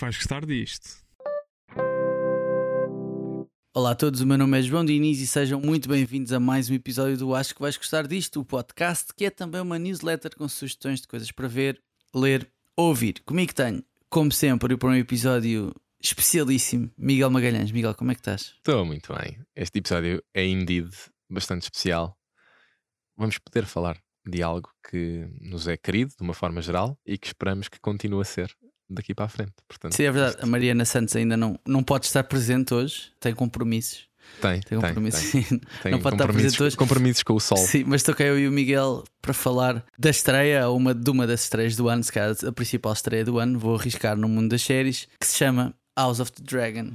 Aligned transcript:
que 0.00 0.04
vais 0.04 0.16
gostar 0.16 0.46
disto. 0.46 0.88
Olá 3.74 3.90
a 3.90 3.94
todos, 3.94 4.22
o 4.22 4.26
meu 4.26 4.38
nome 4.38 4.58
é 4.58 4.62
João 4.62 4.82
Diniz 4.82 5.20
e 5.20 5.26
sejam 5.26 5.60
muito 5.60 5.90
bem-vindos 5.90 6.32
a 6.32 6.40
mais 6.40 6.70
um 6.70 6.74
episódio 6.74 7.18
do 7.18 7.34
Acho 7.34 7.54
que 7.54 7.60
vais 7.60 7.76
gostar 7.76 8.06
disto, 8.06 8.40
o 8.40 8.44
podcast 8.44 9.12
que 9.14 9.26
é 9.26 9.30
também 9.30 9.60
uma 9.60 9.78
newsletter 9.78 10.34
com 10.34 10.48
sugestões 10.48 11.02
de 11.02 11.06
coisas 11.06 11.30
para 11.30 11.46
ver, 11.46 11.82
ler, 12.14 12.50
ouvir. 12.74 13.20
Comigo 13.26 13.54
tenho, 13.54 13.84
como 14.08 14.32
sempre, 14.32 14.74
para 14.78 14.88
um 14.88 14.94
episódio 14.94 15.70
especialíssimo, 16.02 16.90
Miguel 16.96 17.30
Magalhães. 17.30 17.70
Miguel, 17.70 17.94
como 17.94 18.10
é 18.10 18.14
que 18.14 18.22
estás? 18.22 18.54
Estou 18.56 18.86
muito 18.86 19.14
bem. 19.14 19.38
Este 19.54 19.80
episódio 19.80 20.24
é 20.32 20.46
indeed 20.46 20.90
bastante 21.28 21.64
especial. 21.64 22.16
Vamos 23.18 23.36
poder 23.36 23.66
falar 23.66 24.00
de 24.26 24.42
algo 24.42 24.70
que 24.88 25.28
nos 25.42 25.68
é 25.68 25.76
querido 25.76 26.12
de 26.16 26.22
uma 26.22 26.32
forma 26.32 26.62
geral 26.62 26.98
e 27.04 27.18
que 27.18 27.26
esperamos 27.26 27.68
que 27.68 27.78
continue 27.78 28.22
a 28.22 28.24
ser 28.24 28.50
daqui 28.90 29.14
para 29.14 29.26
a 29.26 29.28
frente. 29.28 29.52
Portanto, 29.68 29.94
Sim, 29.94 30.04
é 30.04 30.10
verdade. 30.12 30.36
A 30.40 30.46
Mariana 30.46 30.84
Santos 30.84 31.14
ainda 31.16 31.36
não, 31.36 31.58
não 31.66 31.82
pode 31.82 32.06
estar 32.06 32.24
presente 32.24 32.74
hoje, 32.74 33.12
tem 33.20 33.34
compromissos. 33.34 34.08
Tem, 34.40 34.60
Tem 34.60 34.78
tem, 34.78 34.80
compromissos. 34.80 35.30
tem. 35.32 35.42
Tem 35.82 35.90
não 35.92 36.00
pode 36.00 36.14
estar 36.14 36.28
presente 36.28 36.62
hoje. 36.62 36.76
compromissos 36.76 37.22
com 37.24 37.34
o 37.34 37.40
sol. 37.40 37.56
Sim, 37.58 37.84
mas 37.86 38.00
estou 38.00 38.14
cá 38.14 38.24
eu 38.24 38.38
e 38.38 38.46
o 38.46 38.52
Miguel 38.52 39.02
para 39.20 39.32
falar 39.34 39.84
da 39.98 40.08
estreia, 40.10 40.68
uma, 40.70 40.94
de 40.94 41.10
uma 41.10 41.26
das 41.26 41.42
estreias 41.42 41.74
do 41.76 41.88
ano, 41.88 42.02
se 42.04 42.12
calhar 42.12 42.34
a 42.46 42.52
principal 42.52 42.92
estreia 42.92 43.24
do 43.24 43.38
ano, 43.38 43.58
vou 43.58 43.74
arriscar 43.76 44.16
no 44.16 44.28
mundo 44.28 44.50
das 44.50 44.62
séries, 44.62 45.08
que 45.18 45.26
se 45.26 45.36
chama 45.36 45.74
House 45.98 46.20
of 46.20 46.30
the 46.32 46.42
Dragon. 46.44 46.92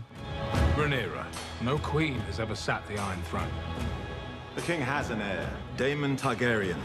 Rhaenyra, 0.77 1.27
no 1.62 1.77
queen 1.80 2.18
has 2.30 2.40
ever 2.40 2.55
sat 2.55 2.84
the 2.88 2.93
Iron 2.93 3.21
Throne. 3.30 3.52
The 4.55 4.62
king 4.62 4.82
has 4.82 5.09
an 5.12 5.20
heir, 5.21 5.49
Daemon 5.77 6.15
Targaryen. 6.15 6.77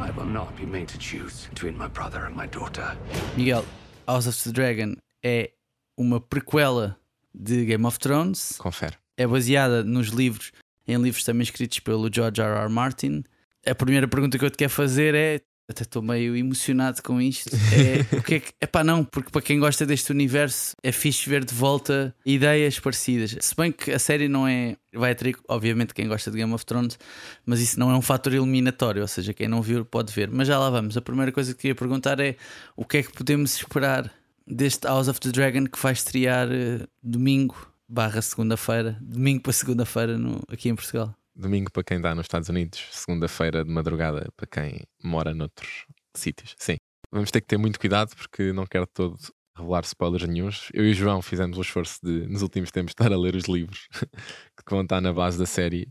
I 0.00 0.10
will 0.16 0.26
not 0.26 0.54
be 0.56 0.64
made 0.64 0.86
to 0.88 0.98
choose 0.98 1.48
between 1.50 1.76
my 1.76 1.88
brother 1.88 2.24
and 2.26 2.34
my 2.36 2.46
daughter. 2.46 2.96
Miguel, 3.36 3.64
House 4.06 4.26
of 4.26 4.42
the 4.42 4.50
Dragon 4.52 4.94
é 5.22 5.52
uma 5.96 6.20
prequela 6.20 6.98
de 7.34 7.64
Game 7.64 7.84
of 7.86 7.98
Thrones, 7.98 8.56
Confere. 8.58 8.96
é 9.16 9.26
baseada 9.26 9.82
nos 9.84 10.08
livros, 10.08 10.52
em 10.86 10.96
livros 10.96 11.24
também 11.24 11.42
escritos 11.42 11.78
pelo 11.80 12.12
George 12.12 12.40
R. 12.40 12.58
R. 12.58 12.68
Martin. 12.68 13.24
A 13.64 13.74
primeira 13.74 14.08
pergunta 14.08 14.38
que 14.38 14.44
eu 14.44 14.50
te 14.50 14.58
quero 14.58 14.70
fazer 14.72 15.14
é. 15.14 15.40
Até 15.68 15.82
estou 15.82 16.02
meio 16.02 16.36
emocionado 16.36 17.02
com 17.02 17.20
isto. 17.20 17.50
É 17.54 18.16
o 18.16 18.22
que 18.22 18.34
é 18.34 18.40
que. 18.40 18.52
Epá, 18.60 18.82
não, 18.82 19.04
porque 19.04 19.30
para 19.30 19.40
quem 19.40 19.58
gosta 19.58 19.86
deste 19.86 20.10
universo 20.10 20.74
é 20.82 20.90
fixe 20.92 21.28
ver 21.28 21.44
de 21.44 21.54
volta 21.54 22.14
ideias 22.26 22.78
parecidas. 22.78 23.36
Se 23.40 23.54
bem 23.54 23.70
que 23.72 23.90
a 23.90 23.98
série 23.98 24.28
não 24.28 24.46
é. 24.46 24.76
Vai 24.94 25.12
atrair, 25.12 25.36
obviamente, 25.48 25.94
quem 25.94 26.06
gosta 26.06 26.30
de 26.30 26.36
Game 26.36 26.52
of 26.52 26.66
Thrones, 26.66 26.98
mas 27.46 27.60
isso 27.60 27.80
não 27.80 27.90
é 27.90 27.96
um 27.96 28.02
fator 28.02 28.34
eliminatório, 28.34 29.00
ou 29.00 29.08
seja, 29.08 29.32
quem 29.32 29.48
não 29.48 29.62
viu 29.62 29.84
pode 29.86 30.12
ver. 30.12 30.28
Mas 30.30 30.48
já 30.48 30.58
lá 30.58 30.68
vamos. 30.68 30.96
A 30.96 31.00
primeira 31.00 31.32
coisa 31.32 31.54
que 31.54 31.62
queria 31.62 31.74
perguntar 31.74 32.20
é 32.20 32.36
o 32.76 32.84
que 32.84 32.98
é 32.98 33.02
que 33.02 33.12
podemos 33.12 33.56
esperar 33.56 34.12
deste 34.46 34.86
House 34.86 35.08
of 35.08 35.20
the 35.20 35.30
Dragon 35.30 35.64
que 35.66 35.78
vai 35.80 35.92
estrear 35.92 36.48
eh, 36.50 36.86
domingo 37.02 37.72
barra 37.88 38.22
segunda-feira, 38.22 38.98
domingo 39.00 39.42
para 39.42 39.52
segunda-feira 39.52 40.18
aqui 40.48 40.68
em 40.68 40.74
Portugal. 40.74 41.14
Domingo 41.34 41.70
para 41.72 41.82
quem 41.82 41.96
está 41.96 42.14
nos 42.14 42.24
Estados 42.24 42.48
Unidos, 42.48 42.86
segunda-feira 42.90 43.64
de 43.64 43.70
madrugada 43.70 44.30
para 44.36 44.46
quem 44.46 44.80
mora 45.02 45.34
noutros 45.34 45.86
sítios. 46.14 46.54
Sim. 46.58 46.76
Vamos 47.10 47.30
ter 47.30 47.40
que 47.40 47.46
ter 47.46 47.58
muito 47.58 47.78
cuidado 47.78 48.14
porque 48.16 48.52
não 48.52 48.66
quero 48.66 48.86
todo 48.86 49.16
revelar 49.56 49.84
spoilers 49.84 50.26
nenhuns. 50.28 50.68
Eu 50.72 50.86
e 50.86 50.90
o 50.90 50.94
João 50.94 51.22
fizemos 51.22 51.58
o 51.58 51.60
esforço 51.62 51.98
de, 52.02 52.26
nos 52.26 52.42
últimos 52.42 52.70
tempos, 52.70 52.92
estar 52.92 53.12
a 53.12 53.18
ler 53.18 53.34
os 53.34 53.44
livros 53.44 53.86
que 54.56 54.70
vão 54.70 54.82
estar 54.82 55.00
na 55.00 55.12
base 55.12 55.38
da 55.38 55.46
série 55.46 55.88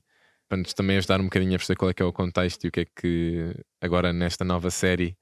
para 0.47 0.57
nos 0.57 0.73
também 0.73 0.97
ajudar 0.97 1.21
um 1.21 1.25
bocadinho 1.25 1.55
a 1.55 1.57
perceber 1.57 1.77
qual 1.77 1.91
é 1.91 1.93
que 1.93 2.03
é 2.03 2.05
o 2.05 2.11
contexto 2.11 2.65
e 2.65 2.67
o 2.67 2.71
que 2.71 2.81
é 2.81 2.85
que 2.85 3.55
agora 3.79 4.11
nesta 4.11 4.43
nova 4.43 4.69
série 4.69 5.17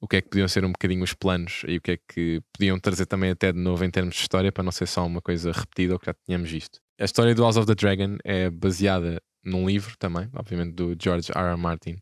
o 0.00 0.06
que 0.06 0.16
é 0.16 0.20
que 0.20 0.28
podiam 0.28 0.46
ser 0.48 0.64
um 0.64 0.72
bocadinho 0.72 1.02
os 1.02 1.14
planos 1.14 1.62
e 1.66 1.78
o 1.78 1.80
que 1.80 1.92
é 1.92 1.96
que 1.96 2.42
podiam 2.52 2.78
trazer 2.78 3.06
também 3.06 3.30
até 3.30 3.52
de 3.52 3.58
novo 3.58 3.84
em 3.84 3.90
termos 3.90 4.14
de 4.14 4.20
história 4.20 4.52
para 4.52 4.62
não 4.62 4.70
ser 4.70 4.86
só 4.86 5.06
uma 5.06 5.22
coisa 5.22 5.50
repetida 5.50 5.94
ou 5.94 5.98
que 5.98 6.06
já 6.06 6.14
tínhamos 6.26 6.50
visto. 6.50 6.78
A 7.00 7.04
história 7.04 7.34
do 7.34 7.42
House 7.42 7.56
of 7.56 7.66
the 7.66 7.74
Dragon 7.74 8.16
é 8.24 8.50
baseada 8.50 9.22
num 9.46 9.66
livro 9.66 9.96
também, 9.98 10.28
obviamente 10.34 10.74
do 10.74 10.96
George 11.00 11.30
R. 11.32 11.50
R. 11.50 11.56
Martin, 11.56 11.96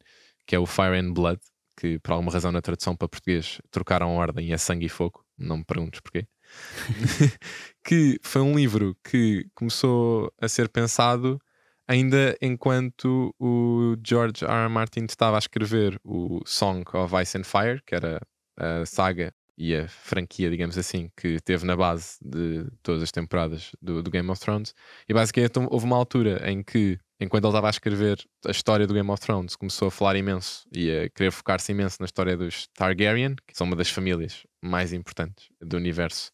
que 0.47 0.57
é 0.57 0.59
o 0.59 0.67
Fire 0.67 0.99
and 0.99 1.13
Blood, 1.13 1.41
que 1.77 1.99
por 2.01 2.13
alguma 2.13 2.33
razão 2.33 2.51
na 2.51 2.63
tradução 2.63 2.97
para 2.97 3.09
português 3.09 3.59
trocaram 3.71 4.09
a 4.09 4.13
ordem 4.13 4.49
e 4.49 4.53
é 4.53 4.59
Sangue 4.59 4.87
e 4.87 4.89
Fogo, 4.89 5.25
não 5.37 5.59
me 5.59 5.65
perguntes 5.65 6.01
porquê. 6.01 6.27
que 7.85 8.19
foi 8.23 8.43
um 8.43 8.55
livro 8.55 8.97
que 9.03 9.47
começou 9.55 10.33
a 10.41 10.49
ser 10.49 10.69
pensado 10.69 11.39
ainda 11.87 12.37
enquanto 12.41 13.35
o 13.39 13.97
George 14.07 14.45
R. 14.45 14.53
R. 14.53 14.69
Martin 14.69 15.05
estava 15.05 15.37
a 15.37 15.39
escrever 15.39 15.99
o 16.05 16.41
Song 16.47 16.85
of 16.95 17.15
Ice 17.23 17.37
and 17.37 17.45
Fire, 17.45 17.83
que 17.85 17.95
era 17.95 18.21
a 18.57 18.87
saga 18.87 19.33
e 19.57 19.75
a 19.75 19.87
franquia, 19.89 20.51
digamos 20.51 20.77
assim, 20.77 21.11
que 21.17 21.41
teve 21.41 21.65
na 21.65 21.77
base 21.77 22.17
de 22.21 22.67
todas 22.83 23.03
as 23.03 23.13
temporadas 23.13 23.71
do, 23.81 24.03
do 24.03 24.11
Game 24.11 24.29
of 24.31 24.41
Thrones. 24.41 24.75
E 25.09 25.15
basicamente 25.15 25.59
houve 25.71 25.87
uma 25.87 25.97
altura 25.97 26.51
em 26.51 26.63
que, 26.63 26.99
enquanto 27.25 27.45
ele 27.45 27.51
estava 27.51 27.67
a 27.67 27.71
escrever 27.71 28.19
a 28.47 28.51
história 28.51 28.87
do 28.87 28.95
Game 28.95 29.11
of 29.11 29.21
Thrones, 29.21 29.57
começou 29.57 29.89
a 29.89 29.91
falar 29.91 30.17
imenso 30.17 30.67
e 30.73 30.91
a 30.91 31.09
querer 31.11 31.31
focar-se 31.31 31.73
imenso 31.73 31.97
na 32.01 32.07
história 32.07 32.37
dos 32.37 32.69
Targaryen, 32.75 33.35
que 33.47 33.57
são 33.57 33.67
uma 33.67 33.77
das 33.77 33.91
famílias 33.91 34.47
mais 34.63 34.93
importantes 34.93 35.49
do 35.61 35.77
universo 35.77 36.31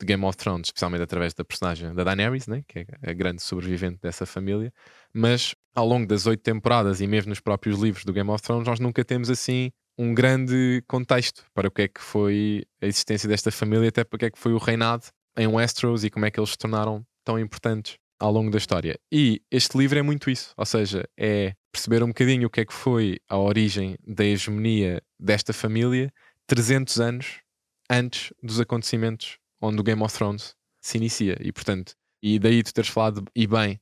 de 0.00 0.06
Game 0.06 0.24
of 0.24 0.36
Thrones, 0.36 0.68
especialmente 0.68 1.02
através 1.02 1.34
da 1.34 1.44
personagem 1.44 1.92
da 1.94 2.04
Daenerys, 2.04 2.46
né? 2.46 2.62
que 2.68 2.80
é 2.80 3.10
a 3.10 3.12
grande 3.12 3.42
sobrevivente 3.42 3.98
dessa 4.00 4.24
família. 4.24 4.72
Mas 5.12 5.54
ao 5.74 5.86
longo 5.86 6.06
das 6.06 6.26
oito 6.26 6.42
temporadas 6.42 7.00
e 7.00 7.06
mesmo 7.06 7.30
nos 7.30 7.40
próprios 7.40 7.80
livros 7.80 8.04
do 8.04 8.12
Game 8.12 8.30
of 8.30 8.42
Thrones, 8.42 8.66
nós 8.66 8.78
nunca 8.78 9.04
temos 9.04 9.28
assim 9.30 9.70
um 9.96 10.14
grande 10.14 10.82
contexto 10.86 11.44
para 11.52 11.66
o 11.66 11.70
que 11.70 11.82
é 11.82 11.88
que 11.88 12.00
foi 12.00 12.64
a 12.80 12.86
existência 12.86 13.28
desta 13.28 13.50
família, 13.50 13.88
até 13.88 14.04
para 14.04 14.16
o 14.16 14.18
que 14.18 14.26
é 14.26 14.30
que 14.30 14.38
foi 14.38 14.52
o 14.52 14.58
reinado 14.58 15.06
em 15.36 15.46
Westeros 15.46 16.04
e 16.04 16.10
como 16.10 16.26
é 16.26 16.30
que 16.30 16.38
eles 16.38 16.50
se 16.50 16.58
tornaram 16.58 17.04
tão 17.24 17.38
importantes 17.38 17.98
ao 18.18 18.32
longo 18.32 18.50
da 18.50 18.58
história. 18.58 18.98
E 19.12 19.42
este 19.50 19.76
livro 19.78 19.98
é 19.98 20.02
muito 20.02 20.30
isso, 20.30 20.52
ou 20.56 20.66
seja, 20.66 21.08
é 21.16 21.54
perceber 21.72 22.02
um 22.02 22.08
bocadinho 22.08 22.48
o 22.48 22.50
que 22.50 22.60
é 22.60 22.64
que 22.64 22.72
foi 22.72 23.18
a 23.28 23.38
origem 23.38 23.96
da 24.06 24.24
hegemonia 24.24 25.02
desta 25.18 25.52
família 25.52 26.12
300 26.46 27.00
anos 27.00 27.40
antes 27.90 28.32
dos 28.42 28.60
acontecimentos 28.60 29.38
onde 29.60 29.80
o 29.80 29.84
Game 29.84 30.02
of 30.02 30.14
Thrones 30.14 30.54
se 30.80 30.98
inicia. 30.98 31.36
E 31.40 31.52
portanto, 31.52 31.94
e 32.22 32.38
daí 32.38 32.62
tu 32.62 32.72
teres 32.72 32.90
falado 32.90 33.24
e 33.34 33.46
bem 33.46 33.80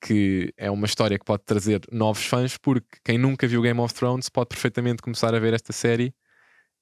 que 0.00 0.52
é 0.56 0.70
uma 0.70 0.86
história 0.86 1.18
que 1.18 1.24
pode 1.24 1.44
trazer 1.44 1.80
novos 1.90 2.26
fãs, 2.26 2.56
porque 2.58 2.98
quem 3.04 3.18
nunca 3.18 3.46
viu 3.46 3.62
Game 3.62 3.80
of 3.80 3.94
Thrones 3.94 4.28
pode 4.28 4.48
perfeitamente 4.48 5.02
começar 5.02 5.34
a 5.34 5.38
ver 5.38 5.54
esta 5.54 5.72
série 5.72 6.14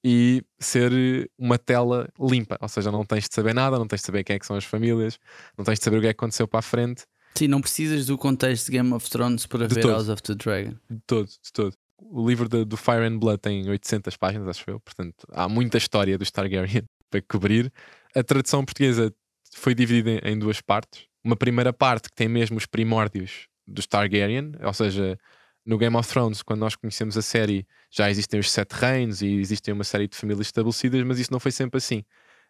e 0.05 0.43
ser 0.59 0.93
eh, 0.93 1.27
uma 1.39 1.57
tela 1.59 2.09
limpa, 2.21 2.59
ou 2.61 2.69
seja, 2.69 2.93
não 2.93 3.05
tens 3.05 3.27
de 3.29 3.35
saber 3.35 3.55
nada, 3.55 3.79
não 3.79 3.87
tens 3.87 4.01
de 4.03 4.07
saber 4.07 4.23
quem 4.23 4.37
é 4.37 4.39
que 4.39 4.45
são 4.47 4.55
as 4.57 4.65
famílias, 4.65 5.19
não 5.57 5.65
tens 5.65 5.79
de 5.79 5.85
saber 5.85 5.97
o 5.97 6.01
que 6.03 6.07
é 6.09 6.13
que 6.13 6.19
aconteceu 6.19 6.47
para 6.47 6.59
a 6.59 6.63
frente, 6.63 7.05
Sim, 7.37 7.49
não 7.49 7.61
precisas 7.61 8.07
do 8.07 8.17
contexto 8.17 8.67
de 8.67 8.73
Game 8.73 8.93
of 8.93 9.11
Thrones 9.11 9.45
para 9.47 9.67
De 9.67 9.75
ver 9.75 9.81
todo. 9.81 9.91
House 9.93 10.09
of 10.09 10.23
the 10.23 10.35
Dragon. 10.37 10.75
de 10.89 11.01
todo, 11.07 11.27
de 11.27 11.53
todo. 11.53 11.75
O 11.99 12.29
livro 12.29 12.49
de- 12.49 12.65
do 12.65 12.77
Fire 12.77 13.05
and 13.05 13.19
Blood 13.19 13.39
tem 13.39 13.69
800 13.69 14.17
páginas, 14.17 14.47
acho 14.49 14.65
eu, 14.71 14.79
portanto 14.79 15.27
há 15.33 15.49
muita 15.49 15.77
história 15.79 16.17
dos 16.19 16.31
Targaryen 16.31 16.85
para 17.11 17.23
cobrir. 17.23 17.73
A 18.15 18.23
tradução 18.23 18.65
portuguesa 18.65 19.13
foi 19.53 19.75
dividida 19.75 20.11
em- 20.29 20.33
em 20.35 20.39
duas 20.39 20.61
partes. 20.61 21.07
Uma 21.25 21.35
primeira 21.35 21.73
parte 21.73 22.09
que 22.09 22.15
tem 22.15 22.29
mesmo 22.29 22.57
os 22.57 22.67
primórdios 22.67 23.49
dos 23.67 23.87
Targaryen, 23.87 24.53
ou 24.63 24.73
seja, 24.75 25.19
no 25.65 25.79
Game 25.79 25.97
of 25.97 26.09
Thrones, 26.09 26.43
quando 26.43 26.61
nós 26.61 26.77
conhecemos 26.77 27.17
a 27.17 27.23
série, 27.23 27.67
já 27.91 28.11
existem 28.11 28.39
os 28.39 28.51
sete 28.51 28.73
reinos 28.73 29.23
e 29.23 29.29
existem 29.35 29.73
uma 29.73 29.85
série 29.85 30.07
de 30.07 30.17
famílias 30.17 30.47
estabelecidas, 30.47 31.03
mas 31.05 31.19
isso 31.19 31.33
não 31.33 31.41
foi 31.41 31.53
sempre 31.53 31.79
assim. 31.79 32.05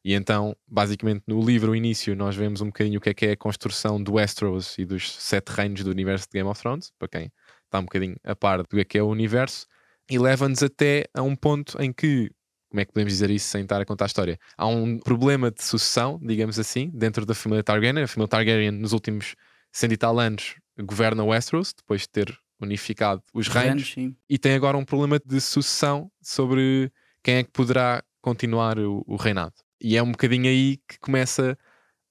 E 0.04 0.12
então, 0.12 0.54
basicamente, 0.66 1.22
no 1.26 1.40
livro, 1.40 1.72
o 1.72 1.76
início, 1.76 2.14
nós 2.14 2.36
vemos 2.36 2.60
um 2.60 2.66
bocadinho 2.66 2.98
o 2.98 3.00
que 3.00 3.08
é 3.08 3.14
que 3.14 3.26
é 3.26 3.32
a 3.32 3.36
construção 3.36 4.02
do 4.02 4.14
Westeros 4.14 4.76
e 4.78 4.84
dos 4.84 5.12
sete 5.12 5.48
reinos 5.48 5.82
do 5.82 5.90
universo 5.90 6.26
de 6.26 6.38
Game 6.38 6.48
of 6.48 6.60
Thrones, 6.60 6.92
para 6.98 7.08
quem 7.08 7.32
está 7.64 7.78
um 7.78 7.84
bocadinho 7.84 8.16
a 8.22 8.36
par 8.36 8.58
do 8.62 8.68
que 8.68 8.80
é 8.80 8.84
que 8.84 8.98
é 8.98 9.02
o 9.02 9.08
universo, 9.08 9.66
e 10.10 10.18
leva-nos 10.18 10.62
até 10.62 11.06
a 11.14 11.22
um 11.22 11.34
ponto 11.34 11.80
em 11.80 11.90
que, 11.90 12.30
como 12.68 12.80
é 12.80 12.84
que 12.84 12.92
podemos 12.92 13.12
dizer 13.14 13.30
isso 13.30 13.48
sem 13.48 13.62
estar 13.62 13.80
a 13.80 13.84
contar 13.86 14.04
a 14.04 14.06
história? 14.06 14.38
Há 14.58 14.66
um 14.66 14.98
problema 14.98 15.50
de 15.50 15.64
sucessão, 15.64 16.20
digamos 16.22 16.58
assim, 16.58 16.90
dentro 16.92 17.24
da 17.24 17.34
família 17.34 17.62
Targaryen. 17.62 18.02
A 18.02 18.08
família 18.08 18.28
Targaryen, 18.28 18.72
nos 18.72 18.92
últimos 18.92 19.34
cento 19.72 19.92
e 19.92 19.96
tal 19.96 20.18
anos, 20.18 20.56
governa 20.82 21.24
Westeros, 21.24 21.72
depois 21.72 22.02
de 22.02 22.08
ter 22.10 22.43
unificado 22.64 23.22
os 23.32 23.48
reinos 23.48 23.92
sim. 23.92 24.16
e 24.28 24.38
tem 24.38 24.54
agora 24.54 24.76
um 24.76 24.84
problema 24.84 25.20
de 25.24 25.40
sucessão 25.40 26.10
sobre 26.20 26.92
quem 27.22 27.36
é 27.36 27.44
que 27.44 27.50
poderá 27.50 28.02
continuar 28.20 28.78
o, 28.78 29.04
o 29.06 29.16
reinado. 29.16 29.54
E 29.80 29.96
é 29.96 30.02
um 30.02 30.10
bocadinho 30.10 30.46
aí 30.46 30.78
que 30.88 30.98
começa 30.98 31.56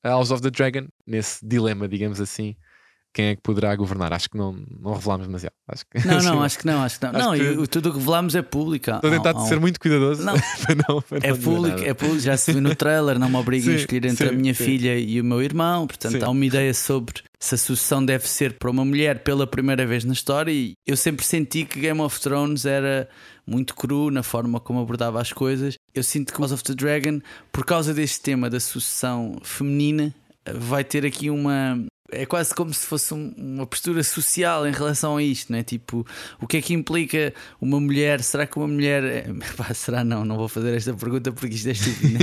a 0.03 0.09
House 0.09 0.31
of 0.31 0.41
the 0.41 0.49
Dragon, 0.49 0.87
nesse 1.05 1.45
dilema, 1.45 1.87
digamos 1.87 2.19
assim, 2.19 2.55
quem 3.13 3.25
é 3.27 3.35
que 3.35 3.41
poderá 3.41 3.75
governar. 3.75 4.11
Acho 4.11 4.29
que 4.29 4.37
não, 4.37 4.57
não 4.79 4.93
revelámos 4.93 5.27
demasiado. 5.27 5.53
Acho 5.67 5.83
que, 5.85 6.07
Não, 6.07 6.21
não, 6.21 6.41
acho 6.43 6.57
que 6.59 6.65
não, 6.65 6.81
acho 6.83 6.99
que 6.99 7.05
não. 7.05 7.11
Acho 7.15 7.27
não, 7.29 7.61
que- 7.63 7.67
tudo 7.67 7.89
o 7.89 7.91
que 7.93 7.99
revelamos 7.99 8.35
é 8.35 8.41
público. 8.41 8.89
Estou 8.91 9.09
a 9.09 9.13
tentar 9.13 9.35
um- 9.35 9.45
ser 9.47 9.59
muito 9.59 9.79
cuidadoso 9.79 10.23
Não. 10.23 10.33
para 10.65 10.75
não, 10.75 11.01
para 11.01 11.17
É 11.19 11.29
não 11.29 11.37
dizer 11.37 11.43
público, 11.49 11.77
nada. 11.77 11.89
é 11.89 11.93
público, 11.93 12.19
já 12.21 12.35
se 12.37 12.51
viu 12.51 12.61
no 12.61 12.75
trailer, 12.75 13.19
não 13.19 13.29
me 13.29 13.35
obriguem 13.37 13.73
a 13.73 13.77
escolher 13.77 14.05
entre 14.05 14.27
a 14.27 14.29
sim, 14.31 14.35
minha 14.35 14.53
sim. 14.53 14.63
filha 14.65 14.97
e 14.99 15.21
o 15.21 15.23
meu 15.23 15.41
irmão. 15.41 15.85
Portanto, 15.87 16.13
Sim. 16.17 16.23
há 16.23 16.29
uma 16.29 16.45
ideia 16.45 16.73
sobre 16.73 17.21
se 17.39 17.55
a 17.55 17.57
sucessão 17.57 18.03
deve 18.03 18.27
ser 18.27 18.53
para 18.53 18.71
uma 18.71 18.83
mulher 18.85 19.19
pela 19.19 19.45
primeira 19.45 19.85
vez 19.85 20.03
na 20.05 20.13
história. 20.13 20.51
E 20.51 20.73
eu 20.87 20.97
sempre 20.97 21.25
senti 21.25 21.65
que 21.65 21.79
Game 21.79 21.99
of 22.01 22.19
Thrones 22.19 22.65
era 22.65 23.07
muito 23.45 23.75
cru 23.75 24.09
na 24.09 24.23
forma 24.23 24.59
como 24.59 24.79
abordava 24.81 25.21
as 25.21 25.31
coisas. 25.33 25.75
Eu 25.93 26.01
sinto 26.03 26.33
que 26.33 26.39
House 26.39 26.51
of 26.53 26.63
the 26.63 26.73
Dragon, 26.73 27.19
por 27.51 27.65
causa 27.65 27.93
deste 27.93 28.21
tema 28.21 28.49
da 28.49 28.59
sucessão 28.59 29.37
feminina, 29.43 30.13
vai 30.55 30.83
ter 30.83 31.05
aqui 31.05 31.29
uma. 31.29 31.83
É 32.13 32.25
quase 32.25 32.53
como 32.53 32.73
se 32.73 32.85
fosse 32.85 33.13
um- 33.13 33.33
uma 33.37 33.65
postura 33.65 34.03
social 34.03 34.67
em 34.67 34.71
relação 34.71 35.17
a 35.17 35.23
isto, 35.23 35.51
não 35.51 35.59
é? 35.59 35.63
Tipo, 35.63 36.05
o 36.39 36.47
que 36.47 36.57
é 36.57 36.61
que 36.61 36.73
implica 36.73 37.33
uma 37.59 37.79
mulher? 37.79 38.21
Será 38.21 38.45
que 38.47 38.57
uma 38.57 38.67
mulher. 38.67 39.03
é- 39.03 39.25
Pá, 39.57 39.73
será 39.73 40.03
não? 40.03 40.23
Não 40.25 40.37
vou 40.37 40.47
fazer 40.47 40.75
esta 40.75 40.93
pergunta 40.93 41.31
porque 41.31 41.55
isto 41.55 41.67
é 41.67 41.71
estúpido. 41.71 42.13
né? 42.13 42.19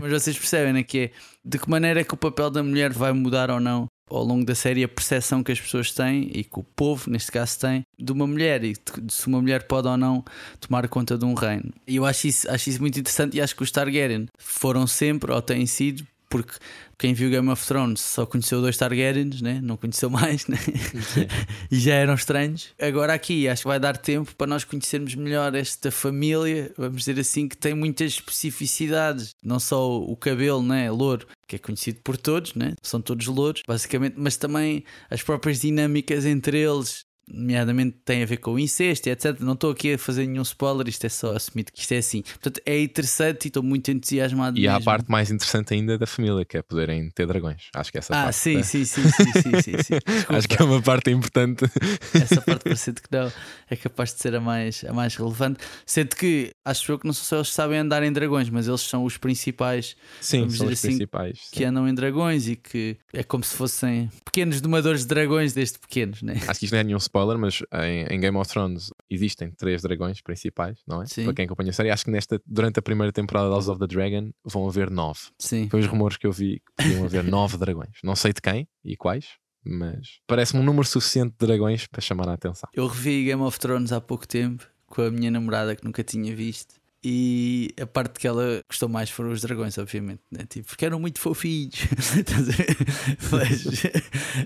Mas 0.00 0.10
vocês 0.22 0.38
percebem, 0.38 0.72
né? 0.72 0.82
Que 0.82 0.98
é 0.98 1.10
de 1.44 1.58
que 1.58 1.68
maneira 1.68 2.00
é 2.00 2.04
que 2.04 2.14
o 2.14 2.16
papel 2.16 2.50
da 2.50 2.62
mulher 2.62 2.92
vai 2.92 3.12
mudar 3.12 3.50
ou 3.50 3.60
não 3.60 3.86
ao 4.10 4.22
longo 4.22 4.44
da 4.44 4.54
série 4.54 4.84
a 4.84 4.88
percepção 4.88 5.42
que 5.42 5.50
as 5.50 5.58
pessoas 5.60 5.90
têm 5.90 6.30
e 6.32 6.44
que 6.44 6.58
o 6.58 6.62
povo, 6.62 7.10
neste 7.10 7.32
caso, 7.32 7.58
tem 7.58 7.82
de 7.98 8.12
uma 8.12 8.26
mulher 8.26 8.62
e 8.62 8.72
de 8.74 9.00
de 9.02 9.12
se 9.12 9.26
uma 9.26 9.40
mulher 9.40 9.66
pode 9.66 9.88
ou 9.88 9.96
não 9.96 10.22
tomar 10.60 10.86
conta 10.88 11.16
de 11.18 11.24
um 11.24 11.34
reino. 11.34 11.72
E 11.86 11.96
eu 11.96 12.04
acho 12.04 12.26
isso, 12.28 12.50
acho 12.50 12.68
isso 12.70 12.80
muito 12.80 12.98
interessante 13.00 13.36
e 13.36 13.40
acho 13.40 13.56
que 13.56 13.62
os 13.62 13.70
Targaryen 13.70 14.26
foram 14.38 14.86
sempre 14.86 15.32
ou 15.32 15.40
têm 15.42 15.66
sido. 15.66 16.06
Porque 16.34 16.58
quem 16.98 17.14
viu 17.14 17.30
Game 17.30 17.48
of 17.48 17.64
Thrones 17.64 18.00
só 18.00 18.26
conheceu 18.26 18.60
dois 18.60 18.76
Targaryens, 18.76 19.40
né? 19.40 19.60
não 19.62 19.76
conheceu 19.76 20.10
mais, 20.10 20.48
né? 20.48 20.58
e 21.70 21.78
já 21.78 21.94
eram 21.94 22.14
estranhos. 22.14 22.70
Agora, 22.76 23.14
aqui, 23.14 23.48
acho 23.48 23.62
que 23.62 23.68
vai 23.68 23.78
dar 23.78 23.96
tempo 23.96 24.34
para 24.34 24.48
nós 24.48 24.64
conhecermos 24.64 25.14
melhor 25.14 25.54
esta 25.54 25.92
família, 25.92 26.72
vamos 26.76 27.04
dizer 27.04 27.20
assim, 27.20 27.46
que 27.46 27.56
tem 27.56 27.72
muitas 27.72 28.14
especificidades. 28.14 29.36
Não 29.44 29.60
só 29.60 29.96
o 29.96 30.16
cabelo, 30.16 30.60
né? 30.60 30.90
louro, 30.90 31.24
que 31.46 31.54
é 31.54 31.58
conhecido 31.60 32.00
por 32.02 32.16
todos, 32.16 32.52
né? 32.54 32.72
são 32.82 33.00
todos 33.00 33.28
louros, 33.28 33.62
basicamente, 33.64 34.16
mas 34.18 34.36
também 34.36 34.82
as 35.08 35.22
próprias 35.22 35.60
dinâmicas 35.60 36.26
entre 36.26 36.58
eles. 36.58 37.04
Nomeadamente 37.26 37.96
tem 38.04 38.22
a 38.22 38.26
ver 38.26 38.36
com 38.38 38.52
o 38.54 38.58
incesto 38.58 39.08
etc. 39.08 39.38
Não 39.40 39.54
estou 39.54 39.70
aqui 39.70 39.94
a 39.94 39.98
fazer 39.98 40.26
nenhum 40.26 40.42
spoiler, 40.42 40.88
isto 40.88 41.04
é 41.04 41.08
só 41.08 41.34
assumir 41.34 41.64
que 41.64 41.80
isto 41.80 41.92
é 41.92 41.98
assim. 41.98 42.22
Portanto, 42.22 42.60
é 42.66 42.80
interessante 42.82 43.46
e 43.46 43.48
estou 43.48 43.62
muito 43.62 43.90
entusiasmado. 43.90 44.58
E 44.58 44.68
há 44.68 44.72
a 44.72 44.74
mesmo. 44.74 44.84
parte 44.84 45.10
mais 45.10 45.30
interessante 45.30 45.74
ainda 45.74 45.96
da 45.98 46.06
família, 46.06 46.44
que 46.44 46.56
é 46.56 46.62
poderem 46.62 47.10
ter 47.10 47.26
dragões. 47.26 47.62
Acho 47.74 47.90
que 47.90 47.98
essa 47.98 48.14
Ah, 48.14 48.24
parte. 48.24 48.36
sim, 48.36 48.62
sim, 48.62 48.84
sim, 48.84 49.02
sim, 49.02 49.32
sim, 49.32 49.62
sim, 49.62 49.82
sim. 49.82 49.98
Desculpa. 50.06 50.36
Acho 50.36 50.48
que 50.48 50.60
é 50.62 50.64
uma 50.64 50.82
parte 50.82 51.10
importante. 51.10 51.64
Essa 52.14 52.40
parte 52.42 52.64
parecendo 52.64 53.00
que 53.00 53.08
não 53.10 53.32
é 53.70 53.76
capaz 53.76 54.14
de 54.14 54.20
ser 54.20 54.34
a 54.34 54.40
mais, 54.40 54.84
a 54.84 54.92
mais 54.92 55.16
relevante. 55.16 55.60
Sendo 55.86 56.14
que 56.16 56.50
acho 56.64 56.92
eu 56.92 56.98
que 56.98 57.06
não 57.06 57.12
sou 57.12 57.24
só 57.24 57.36
eles 57.36 57.48
que 57.48 57.54
sabem 57.54 57.78
andar 57.78 58.02
em 58.02 58.12
dragões, 58.12 58.48
mas 58.50 58.68
eles 58.68 58.80
são 58.82 59.04
os 59.04 59.16
principais 59.16 59.96
Sim, 60.20 60.40
Vamos 60.40 60.56
são 60.58 60.66
dizer 60.66 60.72
os 60.74 60.78
assim, 60.78 60.88
principais. 60.88 61.38
sim. 61.44 61.56
que 61.56 61.64
andam 61.64 61.88
em 61.88 61.94
dragões 61.94 62.48
e 62.48 62.56
que 62.56 62.96
é 63.12 63.22
como 63.22 63.42
se 63.44 63.54
fossem 63.56 64.10
pequenos 64.24 64.60
domadores 64.60 65.00
de 65.02 65.06
dragões 65.08 65.52
desde 65.52 65.78
pequenos, 65.78 66.22
né? 66.22 66.40
Acho 66.46 66.58
que 66.60 66.64
isto 66.66 66.72
não 66.74 66.80
é 66.80 66.84
nenhum 66.84 66.98
spoiler, 67.14 67.38
mas 67.38 67.62
em, 67.84 68.06
em 68.10 68.20
Game 68.20 68.36
of 68.36 68.50
Thrones 68.50 68.90
existem 69.08 69.52
três 69.52 69.82
dragões 69.82 70.20
principais, 70.20 70.80
não 70.86 71.02
é? 71.02 71.06
Sim. 71.06 71.24
Para 71.24 71.34
quem 71.34 71.44
acompanha 71.44 71.70
a 71.70 71.72
série, 71.72 71.90
acho 71.90 72.04
que 72.04 72.10
nesta, 72.10 72.42
durante 72.44 72.80
a 72.80 72.82
primeira 72.82 73.12
temporada 73.12 73.46
de 73.46 73.52
House 73.52 73.68
of 73.68 73.78
the 73.78 73.86
Dragon 73.86 74.32
vão 74.44 74.68
haver 74.68 74.90
nove. 74.90 75.20
Sim. 75.38 75.68
Foi 75.70 75.80
os 75.80 75.86
rumores 75.86 76.16
que 76.16 76.26
eu 76.26 76.32
vi 76.32 76.60
que 76.76 76.88
iam 76.88 77.04
haver 77.04 77.22
nove 77.24 77.56
dragões. 77.56 77.98
Não 78.02 78.16
sei 78.16 78.32
de 78.32 78.42
quem 78.42 78.66
e 78.84 78.96
quais, 78.96 79.26
mas 79.64 80.18
parece-me 80.26 80.60
um 80.60 80.64
número 80.64 80.86
suficiente 80.86 81.34
de 81.38 81.46
dragões 81.46 81.86
para 81.86 82.00
chamar 82.00 82.28
a 82.28 82.32
atenção. 82.32 82.68
Eu 82.74 82.88
revi 82.88 83.24
Game 83.24 83.42
of 83.42 83.58
Thrones 83.60 83.92
há 83.92 84.00
pouco 84.00 84.26
tempo 84.26 84.66
com 84.86 85.02
a 85.02 85.10
minha 85.10 85.30
namorada 85.30 85.76
que 85.76 85.84
nunca 85.84 86.02
tinha 86.02 86.34
visto. 86.34 86.74
E 87.04 87.68
a 87.78 87.86
parte 87.86 88.18
que 88.18 88.26
ela 88.26 88.60
gostou 88.68 88.88
mais 88.88 89.10
foram 89.10 89.30
os 89.30 89.42
dragões, 89.42 89.76
obviamente, 89.76 90.22
né? 90.30 90.46
tipo, 90.48 90.68
porque 90.68 90.86
eram 90.86 90.98
muito 90.98 91.18
fofinhos. 91.20 91.74
Mas, 93.30 93.64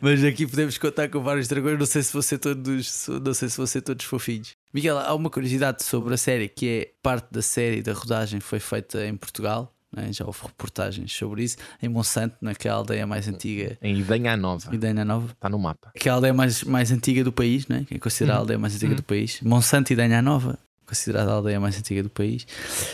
mas 0.03 0.25
aqui 0.25 0.47
podemos 0.47 0.77
contar 0.79 1.09
com 1.09 1.21
vários 1.21 1.47
dragões. 1.49 1.79
Não 1.79 1.87
sei 1.87 2.03
se 2.03 2.13
você 2.13 2.39
todos, 2.39 3.07
não 3.23 3.35
sei 3.35 3.49
se 3.49 3.57
você 3.57 3.81
todos 3.81 4.05
fofinhos. 4.05 4.55
Miguel, 4.73 4.99
há 4.99 5.15
uma 5.15 5.31
curiosidade 5.31 5.83
sobre 5.83 6.15
a 6.15 6.17
série 6.17 6.49
que 6.49 6.69
é 6.69 6.91
parte 7.03 7.29
da 7.31 7.43
série 7.43 7.83
da 7.83 7.93
rodagem 7.93 8.41
foi 8.41 8.59
feita 8.61 9.05
em 9.07 9.17
Portugal. 9.17 9.75
né? 9.95 10.13
Já 10.13 10.25
houve 10.27 10.41
reportagens 10.43 11.13
sobre 11.13 11.45
isso 11.45 11.57
em 11.83 11.89
Monsanto, 11.89 12.37
naquela 12.41 12.77
aldeia 12.77 13.07
mais 13.07 13.29
antiga, 13.29 13.79
Em 13.83 13.99
Idenha 13.99 14.37
Nova, 14.37 14.75
Ideia 14.75 15.05
Nova 15.05 15.33
está 15.33 15.49
no 15.49 15.59
mapa. 15.59 15.91
que 15.99 16.09
é 16.09 16.13
a 16.13 16.15
aldeia 16.17 16.35
mais, 16.35 16.63
mais 16.65 16.91
antiga 16.91 17.23
do 17.25 17.33
país, 17.33 17.67
né? 17.69 17.85
que 17.89 17.95
é 17.95 17.99
considerada 17.99 18.39
a 18.39 18.43
aldeia 18.43 18.59
mais 18.59 18.75
antiga 18.75 18.95
do 18.95 19.03
país. 19.03 19.41
Monsanto 19.43 19.93
e 19.93 19.97
Danha 19.97 20.21
Nova, 20.21 20.59
considerada 20.89 21.31
a 21.31 21.35
aldeia 21.35 21.61
mais 21.61 21.79
antiga 21.79 22.03
do 22.03 22.11
país. 22.11 22.47